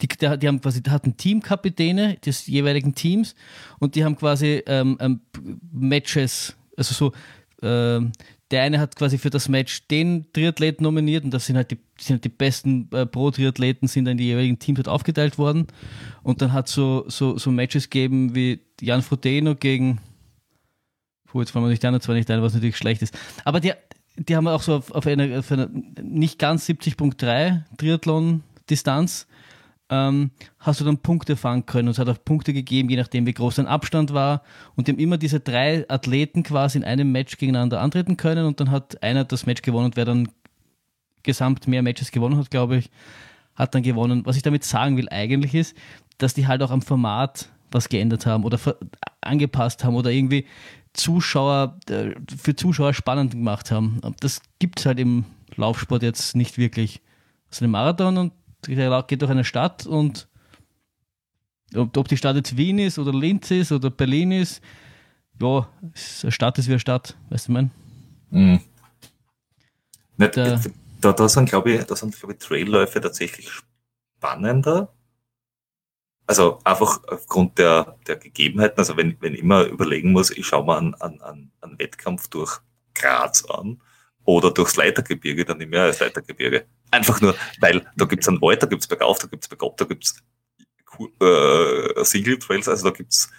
[0.00, 3.34] die, die, haben quasi, die hatten Teamkapitäne des jeweiligen Teams
[3.78, 5.20] und die haben quasi ähm, ähm,
[5.72, 7.12] Matches, also so,
[7.62, 8.12] ähm,
[8.50, 11.78] der eine hat quasi für das Match den Triathleten nominiert und das sind halt die,
[11.98, 15.66] sind halt die besten äh, Pro-Triathleten sind dann die jeweiligen Teams halt aufgeteilt worden
[16.22, 20.00] und dann hat so, so, so Matches gegeben wie Jan Frodeno gegen
[21.26, 23.16] Puh, jetzt fallen wir nicht die anderen zwei nicht ein, was natürlich schlecht ist.
[23.44, 23.72] Aber die,
[24.16, 25.68] die haben auch so auf, auf, einer, auf einer
[26.02, 29.26] nicht ganz 70.3 Triathlon-Distanz
[29.88, 31.88] ähm, hast du dann Punkte fangen können.
[31.88, 34.42] Und es hat auch Punkte gegeben, je nachdem, wie groß dein Abstand war.
[34.74, 38.46] Und die haben immer diese drei Athleten quasi in einem Match gegeneinander antreten können.
[38.46, 40.28] Und dann hat einer das Match gewonnen und wer dann
[41.22, 42.90] gesamt mehr Matches gewonnen hat, glaube ich,
[43.54, 44.24] hat dann gewonnen.
[44.24, 45.76] Was ich damit sagen will eigentlich ist,
[46.18, 48.58] dass die halt auch am Format was geändert haben oder
[49.20, 50.46] angepasst haben oder irgendwie
[50.96, 54.00] Zuschauer äh, für Zuschauer spannend gemacht haben.
[54.20, 55.24] Das gibt es halt im
[55.56, 57.00] Laufsport jetzt nicht wirklich.
[57.50, 58.32] Also ein Marathon und
[58.66, 60.28] der geht durch eine Stadt und
[61.74, 64.62] ob, ob die Stadt jetzt Wien ist oder Linz ist oder Berlin ist,
[65.40, 65.68] ja,
[66.22, 67.70] eine Stadt ist wie eine Stadt, weißt du, mein?
[68.30, 68.60] Mhm.
[70.16, 70.60] Nicht, Der-
[71.00, 74.92] da, da sind, glaube ich, da sind, glaube ich, Trailläufe tatsächlich spannender.
[76.26, 78.78] Also einfach aufgrund der, der Gegebenheiten.
[78.78, 82.28] Also wenn, wenn ich immer überlegen muss, ich schaue mir einen, einen, einen, einen Wettkampf
[82.28, 82.58] durch
[82.94, 83.80] Graz an
[84.24, 86.66] oder durchs Leitergebirge, dann nehme ich auch das Leitergebirge.
[86.90, 90.20] Einfach nur, weil da gibt's einen Wald, da gibt's bergauf, da gibt's bergab, da gibt's
[91.20, 93.30] äh, Single Trails, also da gibt's,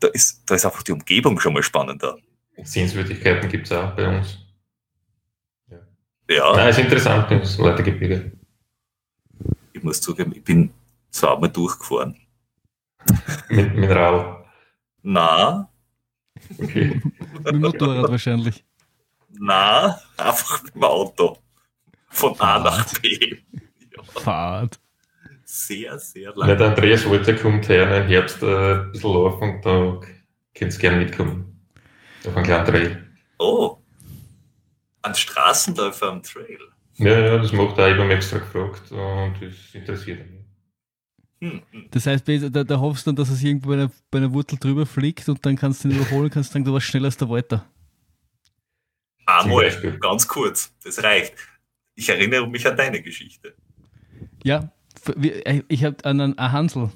[0.00, 2.18] da ist, da ist einfach die Umgebung schon mal spannender.
[2.62, 4.38] Sehenswürdigkeiten gibt es auch bei uns.
[6.28, 6.52] Ja.
[6.56, 8.32] Nein, ist interessant, das Leitergebirge.
[9.72, 10.70] ich muss zugeben, ich bin
[11.10, 12.16] zweimal durchgefahren.
[13.48, 14.44] Mit Mineral.
[15.02, 15.70] Na,
[16.62, 17.00] Okay.
[17.32, 18.64] Mit dem Motorrad wahrscheinlich.
[19.30, 21.38] na, einfach mit dem Auto.
[22.10, 23.36] Von A nach B.
[23.96, 24.78] Ja, Fahrt.
[25.44, 26.58] sehr, sehr Ja, lang.
[26.58, 30.00] der Andreas Wolter kommt her im Herbst äh, ein bisschen laufen und da
[30.54, 31.66] könnt ihr gerne mitkommen.
[32.26, 33.06] Auf einen kleinen Trail.
[33.38, 33.78] Oh,
[35.02, 36.58] ein Straßenläufer am Trail.
[36.96, 40.35] Ja, ja, das macht er, ich habe extra gefragt und das interessiert mich.
[41.40, 41.86] Hm, hm.
[41.90, 44.58] Das heißt, da, da hoffst du dann, dass es irgendwo bei einer, bei einer Wurzel
[44.58, 47.28] drüber fliegt und dann kannst du ihn überholen, kannst sagen, du warst schneller als der
[47.28, 47.64] Walter.
[49.26, 51.34] Einmal, ganz kurz, das reicht.
[51.94, 53.54] Ich erinnere mich an deine Geschichte.
[54.44, 54.70] Ja,
[55.68, 56.90] ich habe an einen Hansel.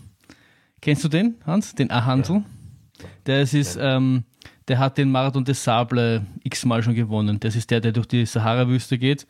[0.81, 1.75] Kennst du den, Hans?
[1.75, 2.37] Den Ahansel?
[2.37, 3.05] Ja.
[3.27, 4.25] Der ist, ähm,
[4.69, 7.41] der hat den Marathon des Sable x-mal schon gewonnen.
[7.41, 9.27] Das ist der, der durch die Sahara-Wüste geht.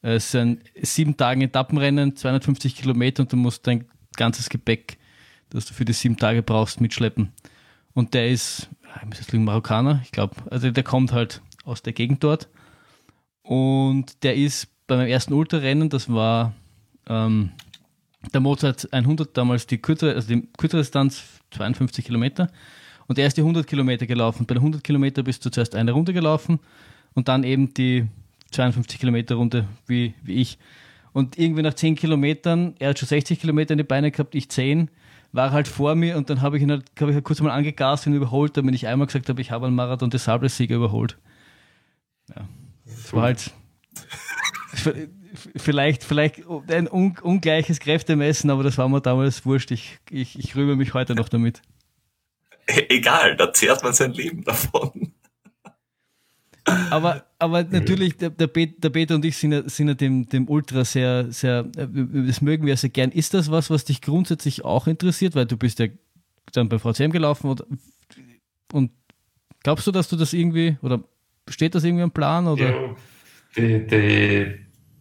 [0.00, 3.86] Es sind sieben Tage Etappenrennen, 250 Kilometer und du musst dein
[4.18, 4.98] ganzes Gepäck,
[5.48, 7.32] das du für die sieben Tage brauchst, mitschleppen.
[7.94, 8.68] Und der ist,
[9.00, 12.48] ich muss jetzt lügen, Marokkaner, ich glaube, also der kommt halt aus der Gegend dort.
[13.42, 16.52] Und der ist bei meinem ersten Ultrarennen, das war
[17.08, 17.52] ähm,
[18.34, 22.50] der Mozart 100, damals die kürzere, also die kürzere Distanz, 52 Kilometer.
[23.06, 24.46] Und er ist die 100 Kilometer gelaufen.
[24.46, 26.60] Bei den 100 Kilometer bist du zuerst eine Runde gelaufen
[27.14, 28.06] und dann eben die
[28.50, 30.58] 52 Kilometer Runde wie, wie ich.
[31.12, 34.48] Und irgendwie nach 10 Kilometern, er hat schon 60 Kilometer in die Beine gehabt, ich
[34.48, 34.90] 10,
[35.32, 38.06] war halt vor mir und dann habe ich ihn halt, ich halt kurz mal angegast
[38.06, 41.18] und überholt, damit ich einmal gesagt habe, ich habe einen Marathon des Sables-Sieger überholt.
[42.28, 42.48] Ja,
[42.86, 43.52] das war halt
[45.56, 49.70] vielleicht, vielleicht ein un ungleiches Kräftemessen, aber das war mir damals wurscht.
[49.70, 51.62] Ich, ich, ich rühme mich heute noch damit.
[52.66, 55.12] Egal, da zehrt man sein Leben davon.
[56.90, 60.84] Aber, aber natürlich, der, der, Peter und ich sind ja, sind ja dem, dem Ultra
[60.84, 63.10] sehr, sehr, das mögen wir sehr gern.
[63.10, 65.34] Ist das was, was dich grundsätzlich auch interessiert?
[65.34, 65.86] Weil du bist ja
[66.52, 67.64] dann beim VCM gelaufen und,
[68.72, 68.90] und
[69.62, 71.02] glaubst du, dass du das irgendwie, oder
[71.48, 72.46] steht das irgendwie am Plan?
[72.46, 72.70] Oder?
[72.70, 72.96] Ja,
[73.56, 74.54] die, die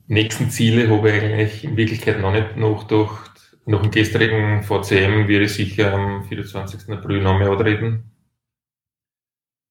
[0.07, 3.31] nächsten Ziele habe ich eigentlich in Wirklichkeit noch nicht nachgedacht.
[3.65, 6.89] Nach dem gestrigen VCM werde ich sicher am 24.
[6.89, 8.11] April noch mehr reden.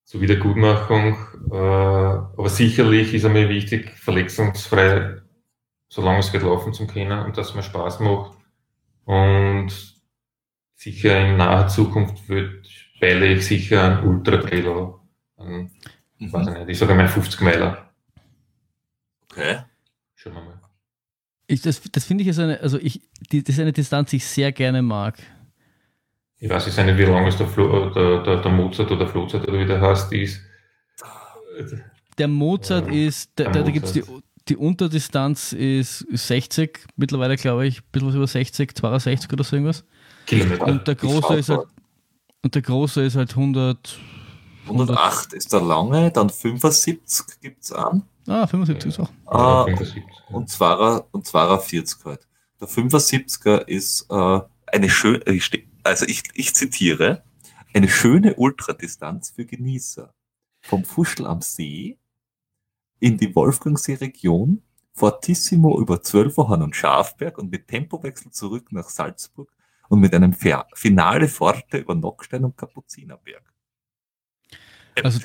[0.07, 1.19] Zur Wiedergutmachung.
[1.51, 5.17] Äh, aber sicherlich ist einmal wichtig, verletzungsfrei,
[5.89, 8.39] solange es geht, laufen zu können und dass es mir Spaß macht.
[9.05, 9.69] Und
[10.75, 12.67] sicher in naher Zukunft wird
[13.01, 15.01] beile ich sicher ein Ultra-Trailer.
[15.39, 15.71] Mhm.
[16.21, 17.91] Weiß ich nicht, ich sage einmal 50 Meiler.
[19.31, 19.59] Okay.
[20.15, 20.61] Schauen wir mal.
[21.49, 24.17] Ich, das das finde ich ist eine, also ich, die, das ist eine Distanz, die
[24.17, 25.19] ich sehr gerne mag.
[26.39, 29.49] Ich weiß jetzt nicht, wie lang ist der, Flo, der, der, der Mozart oder Flozart
[29.49, 30.41] oder wie der heißt, die ist.
[32.19, 34.03] Der Mozart ja, ist, da, da gibt es die,
[34.49, 39.57] die Unterdistanz ist 60, mittlerweile glaube ich, ein bisschen was über 60, 62 oder so
[39.57, 39.85] irgendwas.
[40.27, 40.67] Kilometer.
[40.67, 41.67] Und der große ist halt,
[42.43, 43.99] und der große ist halt 100.
[44.65, 48.03] 108 ist der lange, dann 75 gibt es an.
[48.27, 49.11] Ah, 75 ist auch.
[49.27, 49.67] Ah,
[50.31, 52.27] und zwar, und zwar 40 halt.
[52.61, 55.21] Der 75er ist äh, eine schöne,
[55.87, 57.23] also ich, ich zitiere,
[57.73, 60.13] eine schöne Ultradistanz für Genießer.
[60.63, 61.99] Vom Fuschel am See
[62.99, 64.63] in die Wolfgangsee-Region,
[64.95, 69.53] Fortissimo über Zwölferhorn und Schafberg und mit Tempowechsel zurück nach Salzburg
[69.89, 70.35] und mit einem
[70.75, 73.43] Finale Forte über Nockstein und Kapuzinerberg.
[75.03, 75.21] Also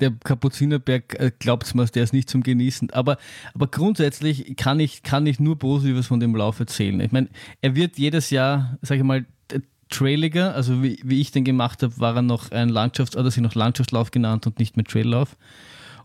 [0.00, 2.90] der Kapuzinerberg, äh, glaubt mir, der ist nicht zum Genießen.
[2.90, 3.16] Aber,
[3.54, 7.00] aber grundsätzlich kann ich, kann ich nur Positives von dem Lauf erzählen.
[7.00, 7.28] Ich meine,
[7.62, 9.26] er wird jedes Jahr, sage ich mal,
[9.88, 13.40] trailiger, also wie, wie ich den gemacht habe, war er noch ein Landschafts- oder sie
[13.40, 15.36] noch Landschaftslauf genannt und nicht mehr Traillauf.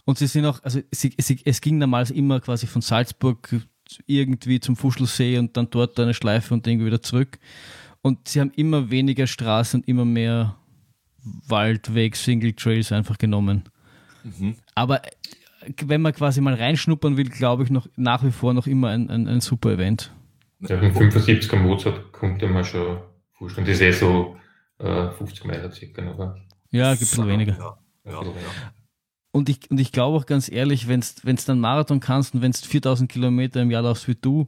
[0.05, 3.55] Und sie sind auch, also sie, sie, es ging damals immer quasi von Salzburg
[4.05, 7.39] irgendwie zum Fuschelsee und dann dort eine Schleife und irgendwie wieder zurück.
[8.01, 10.57] Und sie haben immer weniger Straßen und immer mehr
[11.47, 13.63] Waldweg, Single Trails einfach genommen.
[14.23, 14.55] Mhm.
[14.75, 15.01] Aber
[15.81, 19.09] wenn man quasi mal reinschnuppern will, glaube ich noch nach wie vor noch immer ein,
[19.09, 20.11] ein, ein super Event.
[20.59, 22.97] Ja, den 75er Mozart konnte man schon
[23.39, 24.37] Das ist eh so
[24.79, 26.09] äh, 50 Meilen circa.
[26.09, 26.37] Aber
[26.71, 27.57] ja, gibt ein bisschen weniger.
[27.57, 28.31] Ja, ja, ja.
[29.31, 32.51] Und ich, und ich glaube auch ganz ehrlich, wenn du dann Marathon kannst und wenn
[32.51, 34.47] du 4000 Kilometer im Jahr laufst wie du,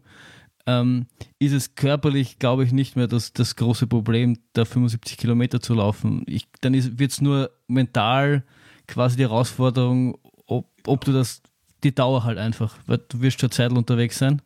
[0.68, 1.08] ähm,
[1.40, 5.74] ist es körperlich, glaube ich, nicht mehr das, das große Problem, da 75 Kilometer zu
[5.74, 6.24] laufen.
[6.28, 8.44] Ich, dann wird es nur mental
[8.88, 11.42] quasi die Herausforderung, ob, ob du das,
[11.84, 14.42] die Dauer halt einfach, weil du wirst schon Zeit unterwegs sein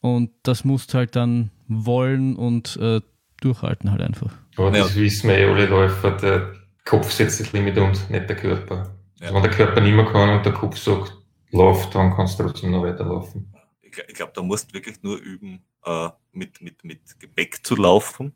[0.00, 3.00] und das musst halt dann wollen und äh,
[3.44, 4.32] durchhalten halt einfach.
[4.56, 8.36] Aber das wissen wir eh alle Läufer, der Kopf setzt das Limit und nicht der
[8.36, 8.94] Körper.
[9.16, 9.26] Ja.
[9.26, 11.16] Also wenn der Körper nicht mehr kann und der Kopf sagt,
[11.50, 13.54] lauf, dann kannst du trotzdem noch weiterlaufen.
[13.80, 17.76] Ich, ich glaube, da musst du wirklich nur üben, äh, mit, mit, mit Gepäck zu
[17.76, 18.34] laufen.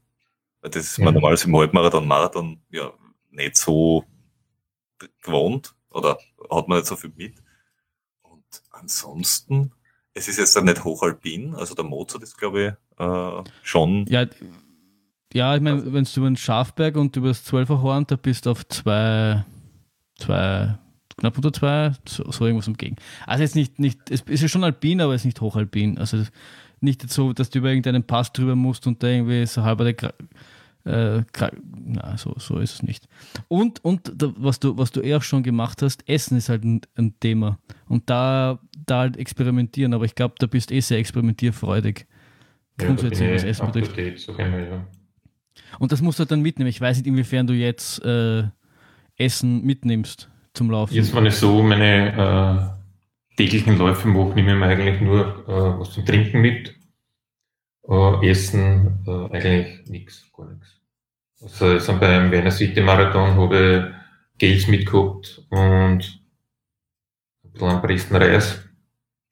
[0.61, 2.93] Weil das ist man normalerweise im Halbmarathon, Marathon ja
[3.31, 4.05] nicht so
[5.23, 6.19] gewohnt oder
[6.51, 7.35] hat man nicht so viel mit.
[8.23, 9.73] Und ansonsten,
[10.15, 14.07] es ist jetzt dann nicht hochalpin, also der Mozart ist, glaube ich, äh, schon.
[14.07, 14.27] Ja,
[15.33, 18.51] ja ich meine, wenn du über den Schafberg und über das Zwölferhorn, da bist du
[18.51, 19.45] auf zwei,
[20.17, 20.79] zwei,
[21.17, 22.97] knapp unter zwei, so, so irgendwas umgegen.
[23.27, 25.99] Also jetzt nicht, nicht, es ist schon alpin, aber es ist nicht hochalpin.
[25.99, 26.23] Also
[26.81, 30.15] nicht so, dass du über irgendeinen Pass drüber musst und da irgendwie so halber der
[30.85, 31.25] Äh,
[31.85, 33.09] na, so, so ist es nicht.
[33.49, 36.81] Und, und was, du, was du eh auch schon gemacht hast, Essen ist halt ein,
[36.95, 37.59] ein Thema.
[37.89, 42.07] Und da, da halt experimentieren, aber ich glaube, da bist eh sehr experimentierfreudig.
[42.79, 44.21] Grundsätzlich, was Essen betrifft.
[44.21, 44.87] So ja.
[45.79, 46.71] Und das musst du dann mitnehmen.
[46.71, 48.45] Ich weiß nicht, inwiefern du jetzt äh,
[49.17, 50.95] Essen mitnimmst zum Laufen.
[50.95, 52.75] Jetzt, wenn ich so meine
[53.33, 56.75] äh, täglichen Läufe mache, nehme ich mir eigentlich nur äh, was zum Trinken mit.
[57.89, 60.79] Äh, Essen äh, eigentlich nichts, gar nichts.
[61.41, 63.93] Also jetzt beim Wiener City Marathon habe
[64.37, 68.65] ich Gels mitgehabt und ein bisschen an Presten Reis.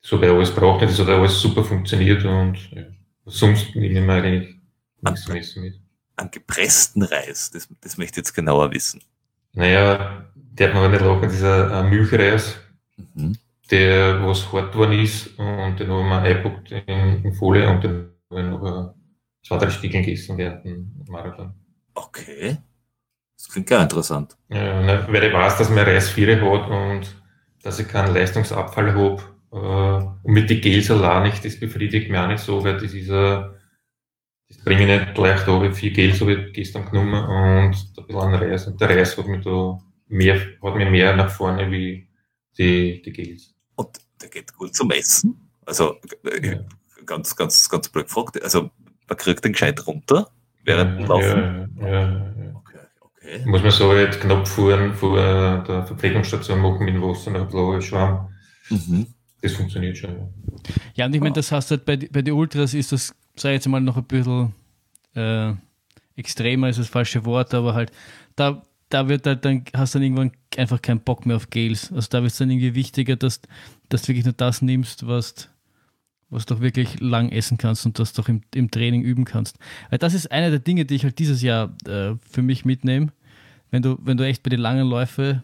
[0.03, 0.83] Das habe ich alles braucht.
[0.83, 2.83] Das hat alles super funktioniert und ja.
[3.25, 4.57] sonst nehme ich mir eigentlich
[5.03, 5.86] nichts zum Essen mit.
[6.17, 9.03] An gepressten Reis, das, das möchte ich jetzt genauer wissen.
[9.53, 12.57] Naja, der hat man nicht lachen, dieser äh, Milchreis,
[13.15, 13.37] mhm.
[13.71, 18.11] der was hart geworden ist und den haben wir eingepackt in, in Folie und den
[18.31, 18.95] habe ich noch
[19.47, 21.53] zwei, drei Stückchen gegessen während dem Marathon.
[21.95, 22.59] Okay.
[23.37, 24.37] Das klingt gar interessant.
[24.49, 27.23] Ja, ne, weil ich weiß, dass man Reisviere hat und
[27.63, 29.23] dass ich keinen Leistungsabfall habe.
[29.53, 32.95] Äh, und mit den Gels allein nicht, das befriedigt mich auch nicht so, weil das
[32.95, 33.51] ist ein,
[34.49, 38.07] das bringe ich nicht gleich da, wie viel Gels habe ich gestern genommen und ein
[38.07, 38.67] bisschen an Reis.
[38.67, 39.79] Und der Reis hat mich da
[40.09, 42.09] mehr, hat mir mehr nach vorne wie
[42.57, 43.55] die, die Gels.
[43.75, 43.89] Und
[44.21, 45.51] der geht gut zum Essen?
[45.65, 46.61] Also, äh, ja.
[47.05, 48.41] ganz, ganz, ganz blöd gefragt.
[48.43, 48.71] Also,
[49.09, 50.31] man kriegt den gescheit runter
[50.65, 51.77] während dem Laufen?
[51.81, 52.55] Ja, ja, ja.
[52.55, 53.43] Okay, okay.
[53.47, 57.83] Muss man so jetzt knapp vor, vor der Verpflegungsstation machen mit dem Wasser nach blaue
[57.83, 58.29] Schwamm.
[58.71, 59.07] Mhm.
[59.43, 60.33] Das funktioniert schon.
[60.95, 63.55] Ja, und ich meine, das heißt halt bei, bei den Ultras ist das, sag ich
[63.55, 64.55] jetzt mal, noch ein bisschen
[65.15, 65.53] äh,
[66.17, 67.93] extremer, ist das falsche Wort, aber halt,
[68.35, 71.93] da, da wird halt dann, hast du dann irgendwann einfach keinen Bock mehr auf Gales.
[71.93, 73.41] Also da wird es dann irgendwie wichtiger, dass,
[73.89, 75.51] dass du wirklich nur das nimmst, was
[76.29, 79.59] was du doch wirklich lang essen kannst und das doch im, im Training üben kannst.
[79.91, 83.13] Weil das ist eine der Dinge, die ich halt dieses Jahr äh, für mich mitnehme.
[83.71, 85.43] Wenn du, wenn du echt bei den langen Läufen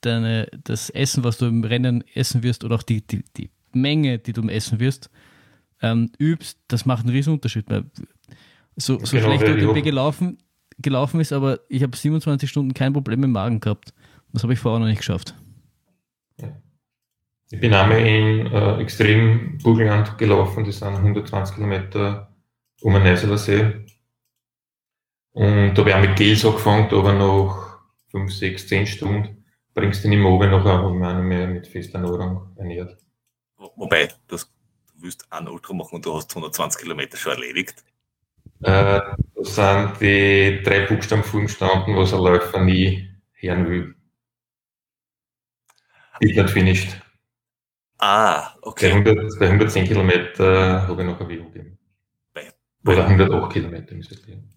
[0.00, 4.18] deine, das Essen, was du im Rennen essen wirst, oder auch die, die, die Menge,
[4.18, 5.10] die du essen wirst,
[5.82, 7.68] ähm, übst, das macht einen riesen Unterschied.
[7.68, 7.84] Weil
[8.76, 10.38] so, so genau, schlecht OTP gelaufen,
[10.78, 13.92] gelaufen ist, aber ich habe 27 Stunden kein Problem im Magen gehabt.
[14.32, 15.34] Das habe ich vorher noch nicht geschafft.
[17.50, 22.30] Ich bin einmal in äh, extrem Burgenland gelaufen, das sind 120 Kilometer
[22.82, 23.86] um den Neuseeler See.
[25.32, 27.78] Und da habe ich auch mit Gels angefangen, aber nach
[28.10, 32.98] 5, 6, 10 Stunden bringst du den im Oben noch einmal mit fester Nahrung ernährt.
[33.76, 34.52] Wobei, das,
[35.02, 37.84] willst einen Ultra machen und du hast 120 Kilometer schon erledigt.
[38.60, 43.94] Äh, da sind die drei Buchstaben vorgestanden, was ein Läufer nie hören will.
[46.20, 47.00] Ist nicht finished.
[47.98, 48.90] Ah, okay.
[48.90, 51.78] Bei, 100, bei 110 Kilometer habe ich noch ein Video gegeben.
[52.32, 52.52] Bei,
[52.92, 54.48] Oder 108 Kilometer müsste es gehen.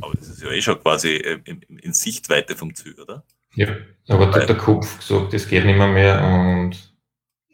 [0.00, 3.24] Aber das ist ja eh schon quasi äh, in, in Sichtweite vom Ziel, oder?
[3.54, 3.68] Ja,
[4.08, 6.87] aber da hat der Kopf gesagt, das geht nicht mehr, mehr und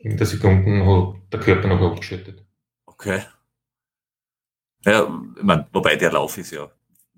[0.04, 2.44] in der Sekunde hat der Körper noch abgeschüttet.
[2.86, 3.22] Okay.
[4.84, 6.70] Ja, ich mein, wobei der Lauf ist ja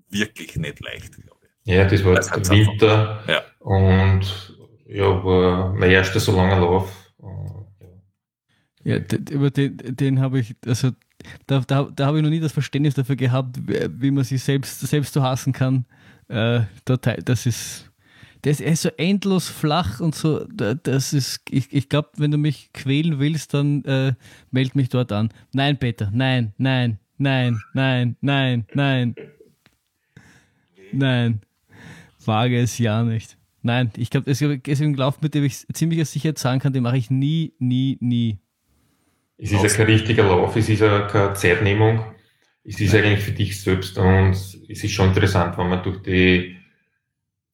[0.09, 1.73] wirklich nicht leicht, glaube ich.
[1.73, 3.41] Ja, das war jetzt der Winter ja.
[3.59, 4.55] und
[4.87, 7.07] ja, war mein erster so langer Lauf
[8.87, 8.99] ja,
[9.31, 10.91] über den, den habe ich, also
[11.45, 14.79] da, da, da habe ich noch nie das Verständnis dafür gehabt, wie man sich selbst,
[14.79, 15.85] selbst so hassen kann.
[16.29, 17.86] Äh, das ist,
[18.47, 22.71] das ist so endlos flach und so, das ist, ich, ich glaube, wenn du mich
[22.73, 24.13] quälen willst, dann äh,
[24.51, 25.33] meld mich dort an.
[25.51, 29.15] Nein, Peter, nein, nein, nein, nein, nein, nein.
[30.93, 31.41] Nein.
[32.23, 33.37] Wage es ja nicht.
[33.63, 36.83] Nein, ich glaube, es ist ein Lauf, mit dem ich ziemlich sicher sagen kann, den
[36.83, 38.37] mache ich nie, nie, nie.
[39.37, 42.01] Es ist ja kein richtiger Lauf, es ist ja keine Zeitnehmung.
[42.63, 46.56] Es ist eigentlich für dich selbst und es ist schon interessant, wenn man durch die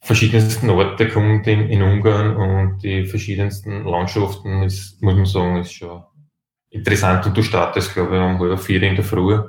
[0.04, 5.74] verschiedensten Orte kommt in, in Ungarn und die verschiedensten Landschaften, ist, muss man sagen, ist
[5.74, 6.04] schon
[6.70, 9.40] interessant und du startest, glaube ich, um halb vier in der Früh.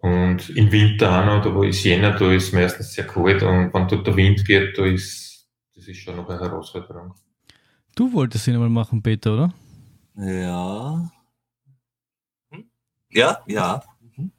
[0.00, 3.74] Und im Winter auch noch, da wo ist Jänner, da ist meistens sehr kalt und
[3.74, 7.14] wenn dort der Wind geht, da ist, das ist schon noch eine Herausforderung.
[7.96, 9.54] Du wolltest ihn einmal machen, Peter, oder?
[10.14, 11.10] Ja.
[12.50, 12.70] Hm?
[13.10, 13.82] Ja, ja.
[14.16, 14.30] Mhm.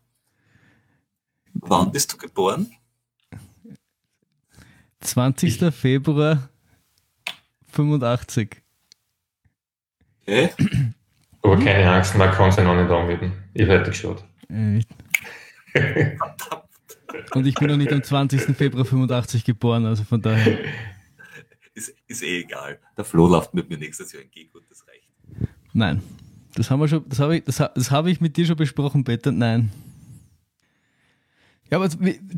[1.55, 2.71] Wann bist du geboren?
[5.01, 5.73] 20.
[5.73, 6.49] Februar
[7.67, 8.61] 85.
[10.21, 10.49] Okay.
[11.41, 13.31] Aber keine Angst, man kann sich noch nicht anmelden.
[13.53, 14.23] Ich hätte geschaut.
[14.49, 14.81] Äh,
[17.33, 18.55] Und ich bin noch nicht am 20.
[18.55, 20.59] Februar 85 geboren, also von daher.
[21.73, 22.79] Ist, ist eh egal.
[22.97, 25.09] Der Flo läuft mit mir nächstes Jahr entgegen und das reicht.
[25.73, 26.01] Nein.
[26.55, 29.03] Das haben wir schon, das habe ich, das, das habe ich mit dir schon besprochen,
[29.03, 29.31] Peter.
[29.31, 29.71] Nein.
[31.71, 31.89] Ja, aber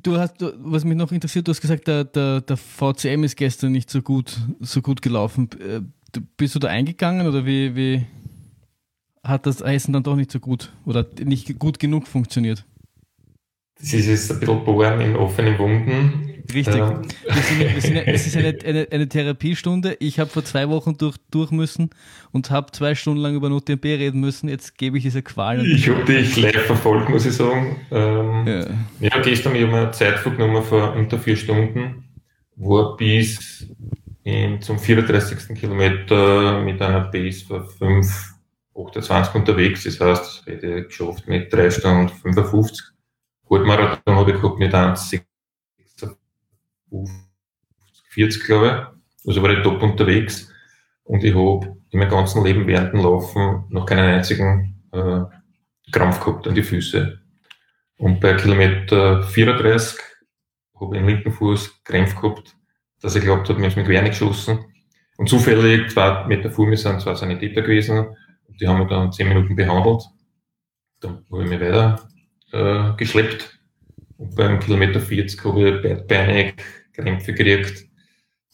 [0.03, 3.71] du hast, was mich noch interessiert, du hast gesagt, der, der, der VCM ist gestern
[3.71, 5.49] nicht so gut, so gut gelaufen.
[5.59, 5.81] Äh,
[6.35, 8.05] bist du da eingegangen oder wie, wie
[9.23, 12.65] hat das Eisen dann doch nicht so gut oder nicht gut genug funktioniert?
[13.79, 16.30] Das ist jetzt ein bisschen bohren in offenen Wunden.
[16.53, 16.75] Richtig.
[16.75, 17.01] Ähm.
[17.25, 19.97] Wir sind, wir sind, es ist eine, eine, eine Therapiestunde.
[19.99, 21.89] Ich habe vor zwei Wochen durch, durch müssen
[22.31, 24.49] und habe zwei Stunden lang über NotMP reden müssen.
[24.49, 25.65] Jetzt gebe ich diese Qualen.
[25.65, 27.77] Ich habe dich live verfolgt, muss ich sagen.
[27.91, 28.65] Ähm, ja.
[28.99, 32.05] ja, gestern habe ich mir Zeitflug genommen vor unter vier Stunden,
[32.55, 33.67] war bis
[34.23, 35.55] in, zum 34.
[35.57, 38.33] Kilometer mit einer Base von 5,
[38.75, 39.83] 28 unterwegs.
[39.83, 42.91] Das heißt, das hätte ich geschafft mit 3 Stunden 55.
[43.49, 45.09] Halbmarathon habe ich gehabt mit 1,
[48.09, 49.27] 40, glaube ich.
[49.27, 50.51] Also war ich top unterwegs.
[51.03, 55.21] Und ich habe in meinem ganzen Leben während dem Laufen noch keinen einzigen äh,
[55.91, 57.19] Krampf gehabt an die Füße.
[57.97, 59.99] Und bei Kilometer 34
[60.79, 62.55] habe ich im linken Fuß Krämpfe gehabt,
[63.01, 64.59] dass ich glaubt habe, mir ist mit nicht geschossen.
[65.17, 68.15] Und zufällig zwei Meter vor mir sind zwei Sanitäter gewesen.
[68.59, 70.03] Die haben mich dann zehn Minuten behandelt.
[70.99, 72.09] Dann habe ich mich weiter
[72.51, 73.59] äh, geschleppt.
[74.17, 76.55] Und beim Kilometer 40 habe ich beidbeinig
[76.93, 77.87] Krämpfe gekriegt.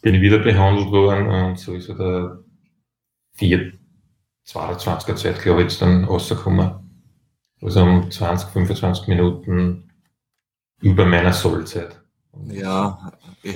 [0.02, 2.40] Bin wieder behandelt worden und so ist der
[3.34, 3.74] 4,
[4.46, 6.72] 22er Zeit, glaube ich, jetzt dann rausgekommen.
[7.62, 9.92] Also um 20, 25 Minuten
[10.80, 12.00] über meiner Sollzeit.
[12.46, 13.12] Ja,
[13.42, 13.56] ich,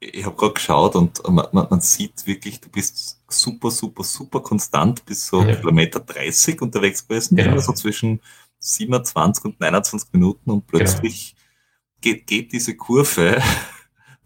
[0.00, 5.04] ich habe gerade geschaut und man, man, sieht wirklich, du bist super, super, super konstant
[5.06, 5.56] bis so ja.
[5.56, 7.52] Kilometer 30 unterwegs gewesen, genau.
[7.52, 8.20] immer so zwischen
[8.58, 11.34] 27 und 29 Minuten und plötzlich
[12.00, 12.16] genau.
[12.16, 13.42] geht, geht diese Kurve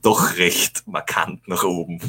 [0.03, 2.01] doch recht markant nach oben.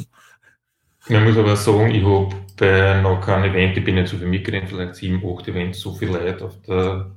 [1.08, 4.26] Man muss aber sagen, ich habe bei noch keinem Event, ich bin nicht so viel
[4.26, 7.10] mitgerannt, vielleicht sieben, acht Events, so viel Leute auf der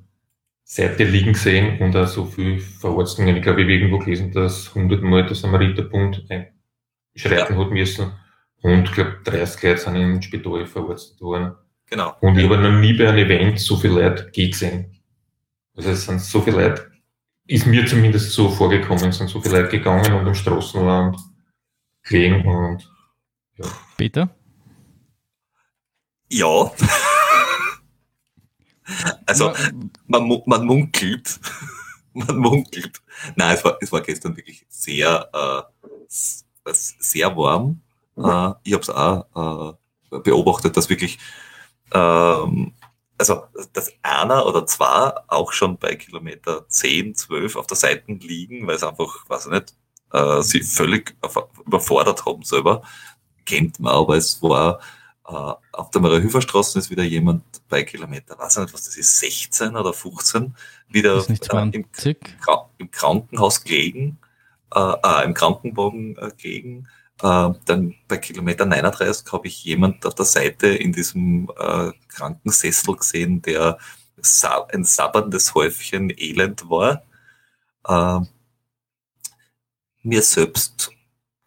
[0.64, 3.38] Seite liegen gesehen und auch so viel Verortungen.
[3.38, 6.26] Ich glaube, ich habe irgendwo gelesen, dass 100 Mal der Samariterbund
[7.16, 7.60] schreiten ja.
[7.60, 8.12] hat müssen
[8.62, 11.56] und ich glaube, 30 Leute sind im Spital verortet worden.
[11.90, 12.14] Genau.
[12.20, 15.00] Und ich habe noch nie bei einem Event so viele Leute gesehen.
[15.76, 16.92] Also es sind so viele Leute,
[17.48, 21.18] ist mir zumindest so vorgekommen, es sind so viele Leute gegangen und im Straßenland
[22.04, 22.92] gelegen und
[23.56, 23.66] ja.
[23.96, 24.30] Peter?
[26.30, 26.72] Ja.
[29.26, 29.54] also
[30.08, 31.40] man, man munkelt.
[32.14, 33.02] man munkelt.
[33.36, 37.82] Nein, es war, es war gestern wirklich sehr, äh, sehr warm.
[38.18, 39.78] Äh, ich habe es auch
[40.12, 41.18] äh, beobachtet, dass wirklich
[41.94, 42.74] ähm,
[43.18, 43.44] also
[43.74, 48.76] dass einer oder zwei auch schon bei Kilometer 10, 12 auf der Seite liegen, weil
[48.76, 49.76] es einfach, weiß ich nicht,
[50.14, 51.16] äh, sie völlig
[51.66, 52.84] überfordert haben selber,
[53.46, 54.80] kennt man, aber es war
[55.28, 59.20] äh, auf der Maria-Hüfer-Straße ist wieder jemand bei Kilometer, weiß ich nicht, was das ist,
[59.20, 60.56] 16 oder 15,
[60.90, 61.34] wieder äh,
[61.74, 61.86] im,
[62.78, 64.20] im, Krankenhaus gelegen,
[64.74, 66.88] äh, äh, im Krankenwagen äh, gelegen,
[67.22, 72.96] äh, dann bei Kilometer 39 habe ich jemand auf der Seite in diesem äh, Krankensessel
[72.96, 73.78] gesehen, der
[74.18, 77.04] sa ein sabberndes Häufchen Elend war.
[77.88, 78.20] Äh,
[80.04, 80.92] mir selbst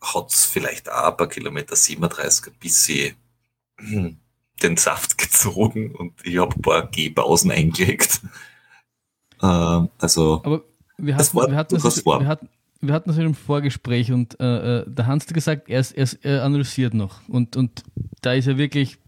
[0.01, 3.17] hat es vielleicht auch bei Kilometer 37 ein bisschen
[3.79, 4.17] hm,
[4.63, 8.21] den Saft gezogen und ich habe ein paar Gehpausen eingelegt.
[9.41, 9.47] Äh,
[9.99, 10.65] also, Aber
[10.99, 12.49] wir hatten, war, wir hatten, das, wir hatten,
[12.81, 15.93] wir hatten das in einem Vorgespräch und äh, äh der Hans hat gesagt, er, ist,
[15.93, 17.21] er, ist, er analysiert noch.
[17.29, 17.83] Und, und
[18.23, 18.99] da ist er wirklich,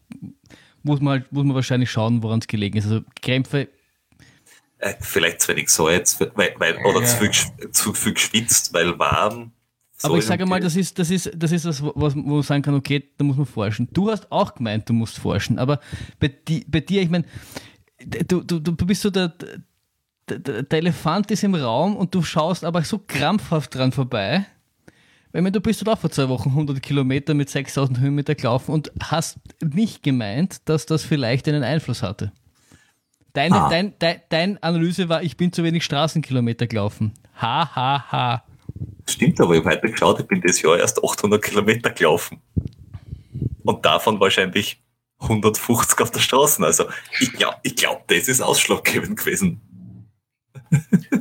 [0.82, 2.84] muss man, halt, muss man wahrscheinlich schauen, woran es gelegen ist.
[2.84, 3.68] Also Krämpfe.
[4.78, 7.06] Äh, vielleicht zu wenig Salz, weil, weil, oder ja.
[7.06, 9.52] zu, viel, zu viel geschwitzt, weil warm.
[10.02, 12.62] Aber ich sage mal, das ist, das ist, das ist das, was, wo man sagen
[12.62, 13.88] kann, okay, da muss man forschen.
[13.92, 15.80] Du hast auch gemeint, du musst forschen, aber
[16.18, 17.24] bei, die, bei dir, ich meine,
[18.26, 19.32] du, du, du bist so der,
[20.28, 24.46] der, der Elefant ist im Raum und du schaust aber so krampfhaft dran vorbei.
[25.32, 28.92] Weil du bist dort auch vor zwei Wochen 100 Kilometer mit 6000 Höhenmeter gelaufen und
[29.02, 32.32] hast nicht gemeint, dass das vielleicht einen Einfluss hatte.
[33.32, 33.68] Deine, ah.
[33.70, 37.14] dein, dein, dein Analyse war, ich bin zu wenig Straßenkilometer gelaufen.
[37.40, 38.44] Ha, ha, ha.
[39.08, 42.42] Stimmt, aber ich habe heute geschaut, ich bin das Jahr erst 800 Kilometer gelaufen.
[43.64, 44.82] Und davon wahrscheinlich
[45.18, 46.62] 150 auf der Straße.
[46.62, 46.84] Also
[47.20, 49.62] ich glaube, ich glaub, das ist ausschlaggebend gewesen.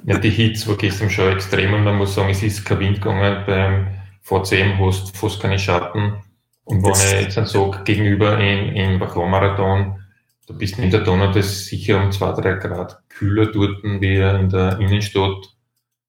[0.06, 3.02] Ja, die Hits war gestern schon extrem und man muss sagen, es ist kein Wind
[3.02, 3.44] gegangen.
[3.46, 3.88] Beim
[4.22, 6.14] VCM hast du fast keine Schatten.
[6.64, 10.00] Und wenn ich jetzt so gegenüber in, in Bachlon-Marathon,
[10.48, 13.84] da bist du in der Donau, das ist sicher um zwei, drei Grad kühler dort
[13.84, 15.56] wie in der Innenstadt.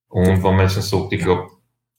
[0.09, 1.49] Und wenn man jetzt sagt, ich glaube,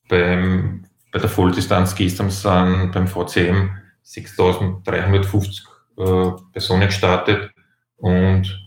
[0.08, 3.72] beim, bei der Volldistanz gestern sind beim VCM
[4.04, 5.64] 6350
[5.98, 7.52] äh, Personen gestartet
[7.98, 8.63] und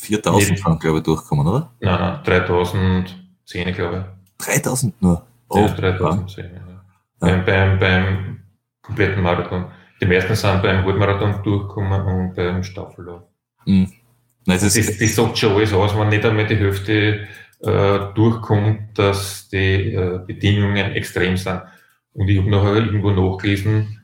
[0.00, 1.70] 4000 sind, glaube ich, durchgekommen, oder?
[1.80, 3.20] Nein, nein 3000,
[3.50, 4.06] 3010, glaube
[4.38, 4.46] ich.
[4.46, 5.26] 3000 nur.
[5.48, 6.50] Oh, ja, 3010, ja.
[6.52, 6.82] ja.
[7.18, 8.40] Beim, beim, beim
[8.82, 9.66] kompletten Marathon.
[10.00, 13.22] Die meisten sind beim Halbmarathon durchgekommen und beim Staffellauf.
[13.66, 13.92] Mhm.
[14.46, 17.28] Nein, das, das, das sagt schon alles aus, wenn nicht einmal die Hälfte
[17.60, 21.60] äh, durchkommt, dass die äh, Bedingungen extrem sind.
[22.14, 24.02] Und ich habe nachher irgendwo nachgelesen,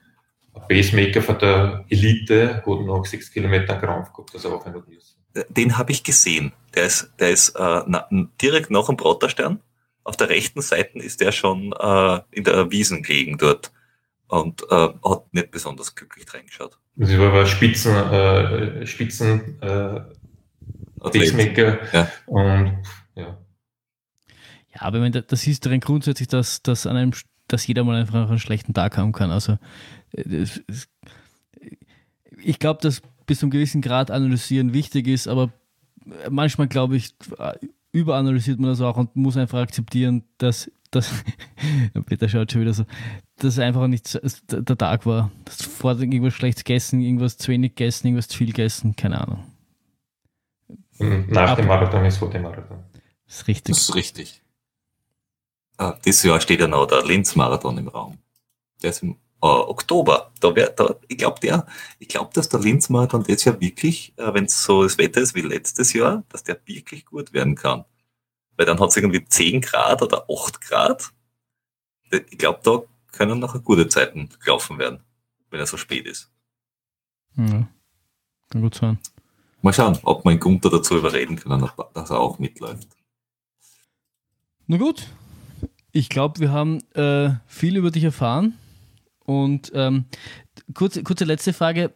[0.55, 4.83] ein Pacemaker von der Elite hat noch sechs Kilometer einen Krampf gehabt, dass er aufhören
[4.87, 5.16] muss.
[5.49, 6.53] Den habe ich gesehen.
[6.75, 8.09] Der ist, der ist äh, na,
[8.41, 9.61] direkt nach dem Brotterstern.
[10.05, 13.73] Auf der rechten Seite ist der schon äh, in der Wiesengegend dort
[14.29, 16.79] und äh, hat nicht besonders glücklich reingeschaut.
[16.97, 20.01] Das war aber Spitzen, äh, Spitzen äh,
[21.01, 22.11] Pacemaker ja.
[22.27, 22.79] und
[23.15, 23.39] ja.
[24.75, 27.13] Ja, aber wenn das ist darin grundsätzlich, dass, dass, an einem,
[27.49, 29.31] dass jeder mal einfach einen schlechten Tag haben kann.
[29.31, 29.59] Also
[30.13, 30.47] äh,
[32.43, 35.53] ich glaube, dass bis zu einem gewissen Grad analysieren wichtig ist, aber
[36.31, 37.15] manchmal glaube ich,
[37.93, 41.13] überanalysiert man das auch und muss einfach akzeptieren, dass das,
[42.07, 42.85] Peter schaut schon wieder so,
[43.37, 44.19] dass es einfach nicht
[44.51, 45.31] der Tag war.
[45.45, 49.45] Das vor irgendwas schlecht gegessen, irgendwas zu wenig gegessen, irgendwas zu viel gegessen, keine Ahnung.
[50.99, 52.79] Nach Aber, dem Marathon ist vor dem Marathon.
[53.27, 53.75] Das ist richtig.
[53.75, 54.43] Das ist richtig.
[55.77, 58.19] Ah, dieses Jahr steht ja noch der Linz-Marathon im Raum.
[58.83, 60.33] Der ist im äh, Oktober.
[60.41, 61.67] Da wär, da, ich glaube, der,
[61.99, 65.35] ich glaube, dass der Linz-Marathon dieses Jahr wirklich, äh, wenn es so das Wetter ist
[65.35, 67.85] wie letztes Jahr, dass der wirklich gut werden kann.
[68.57, 71.13] Weil dann hat es irgendwie 10 Grad oder 8 Grad.
[72.11, 72.83] Ich glaube, da
[73.13, 75.01] können nachher gute Zeiten gelaufen werden,
[75.51, 76.31] wenn er so spät ist.
[77.37, 77.69] Ja,
[78.51, 78.99] kann gut sein.
[79.63, 82.89] Mal schauen, ob wir Gunther dazu überreden können, dass er auch mitläuft.
[84.67, 85.09] Na gut,
[85.93, 88.59] ich glaube, wir haben äh, viel über dich erfahren.
[89.27, 90.07] Und ähm,
[90.75, 91.93] kurze, kurze letzte Frage.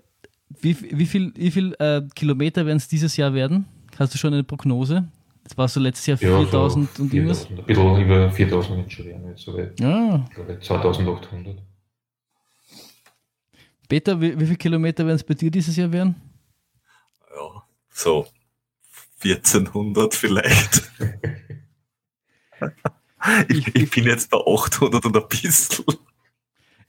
[0.61, 3.67] Wie, wie viel, wie viel äh, Kilometer werden es dieses Jahr werden?
[3.99, 5.09] Hast du schon eine Prognose?
[5.45, 7.49] Das war so letztes Jahr 4000 ja, so und irgendwas?
[7.49, 9.81] Ein bisschen über 4000 wird schon werden, so weit.
[9.81, 10.25] Ja.
[10.29, 11.57] Ich glaube 2800.
[13.89, 16.15] Peter, wie, wie viele Kilometer werden es bei dir dieses Jahr werden?
[17.35, 18.27] Ja, so
[19.23, 20.91] 1400 vielleicht.
[23.49, 25.85] ich, ich, bin jetzt bei 800 und ein bisschen.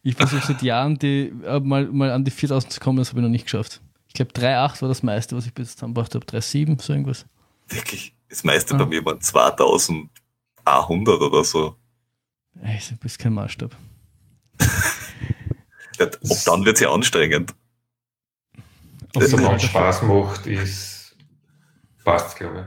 [0.04, 3.20] Ich versuche seit Jahren die, äh, mal, mal an die 4000 zu kommen, das habe
[3.20, 3.82] ich noch nicht geschafft.
[4.08, 6.26] Ich glaube 3,8 war das meiste, was ich bis jetzt zusammengebracht habe.
[6.26, 7.26] 3,7, so irgendwas.
[7.68, 8.16] Wirklich?
[8.30, 8.78] Das meiste ah.
[8.78, 11.76] bei mir waren 2100 oder so.
[12.62, 13.76] Ey, du bist kein Maßstab.
[15.99, 17.54] ja, ob dann wird es ja anstrengend.
[19.16, 21.16] Ob es dann Spaß macht, ist
[22.04, 22.66] passt, glaube ich.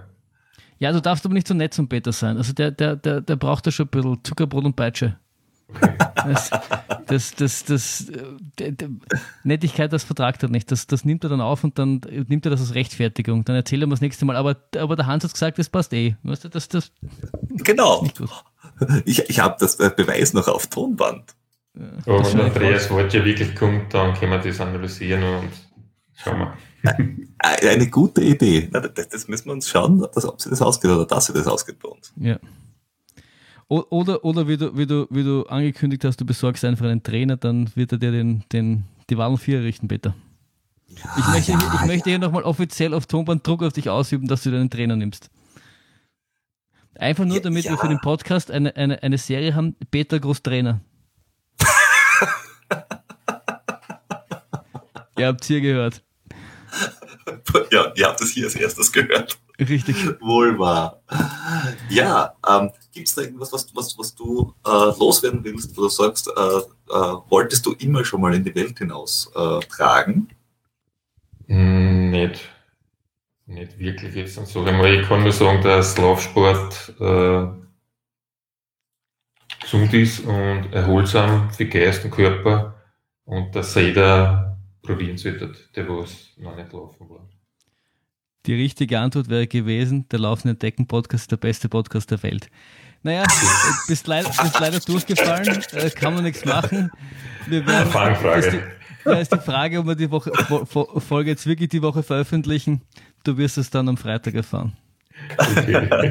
[0.79, 2.37] Ja, du darfst aber nicht so nett zum Peter sein.
[2.37, 5.19] Also der, der, der, der braucht ja schon ein bisschen Zuckerbrot und Peitsche.
[6.25, 6.51] Das,
[7.07, 8.07] das, das, das,
[8.57, 8.87] das
[9.43, 10.71] Nettigkeit, das vertragt er nicht.
[10.71, 13.45] Das, das nimmt er dann auf und dann nimmt er das als Rechtfertigung.
[13.45, 14.37] Dann erzählt er das nächste Mal.
[14.37, 16.17] Aber, aber der Hans hat gesagt, das passt eh.
[16.23, 16.93] Weißt du, das, das,
[17.51, 18.07] genau.
[19.05, 21.35] Ich, ich habe das Beweis noch auf Tonband.
[21.75, 25.51] Ja, aber wenn Andreas Wort ja wirklich kommt, dann können wir das analysieren und
[26.15, 26.57] schauen wir.
[27.39, 28.69] Eine gute Idee.
[29.11, 31.89] Das, müssen wir uns schauen, ob sie das ausgeht oder dass sie das ausgeht bei
[31.89, 32.13] uns.
[32.17, 32.39] Ja.
[33.69, 37.37] Oder, oder wie, du, wie, du, wie du angekündigt hast, du besorgst einfach einen Trainer,
[37.37, 40.15] dann wird er dir den, den, die Wahlen 4 richten, Peter.
[40.89, 43.89] Ja, ich möchte, ja, ich, ich möchte hier nochmal offiziell auf Tonband Druck auf dich
[43.89, 45.31] ausüben, dass du dir einen Trainer nimmst.
[46.97, 50.81] Einfach nur, damit wir für den Podcast eine, eine, eine Serie haben, Peter Groß Trainer.
[55.19, 56.05] ihr habt es hier gehört.
[57.73, 59.37] Ja, ihr habt es hier als erstes gehört.
[59.59, 60.21] Richtig.
[60.21, 61.01] Wohl wahr.
[61.89, 65.89] Ja, ähm, gibt es da irgendwas, was, was, was du äh, loswerden willst, wo du
[65.89, 70.29] sagst, äh, äh, wolltest du immer schon mal in die Welt hinaus äh, tragen?
[71.47, 72.51] Mm, nicht.
[73.47, 74.39] Nicht wirklich jetzt.
[74.39, 77.47] Also, ich kann nur sagen, dass Laufsport äh,
[79.61, 82.75] gesund ist und erholsam für Geist und Körper
[83.25, 87.29] und dass jeder probieren sollte, der was noch nicht laufen war.
[88.47, 92.51] Die richtige Antwort wäre gewesen, der Laufende Decken Podcast ist der beste Podcast der Welt.
[93.03, 93.25] Naja,
[93.89, 96.91] bist leider, bist leider durchgefallen, äh, kann man nichts machen.
[97.47, 98.41] Wir werden, Fangfrage.
[98.41, 98.61] Ist die,
[99.09, 100.31] ja, ist die Frage, ob wir die Woche,
[100.67, 102.83] Folge jetzt wirklich die Woche veröffentlichen.
[103.25, 104.75] Du wirst es dann am Freitag erfahren.
[105.39, 105.89] Okay.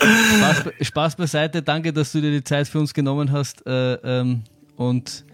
[0.00, 3.66] Spaß, Spaß, beiseite, danke, dass du dir die Zeit für uns genommen hast.
[3.66, 4.44] Äh, ähm,
[4.76, 5.24] und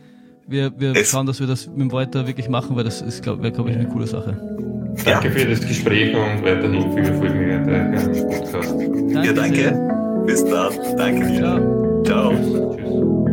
[0.46, 3.50] wir, wir schauen, dass wir das mit dem Walter wirklich machen, weil das ist, glaube
[3.50, 4.36] glaub ich, eine coole Sache.
[5.04, 8.72] Danke für das Gespräch und weiterhin viel Erfolg mit dem Podcast.
[8.72, 9.56] Danke ja, danke.
[9.56, 10.24] Sehr.
[10.26, 10.72] Bis dann.
[10.96, 12.02] Danke dir.
[12.04, 12.04] Ciao.
[12.04, 13.25] Ciao.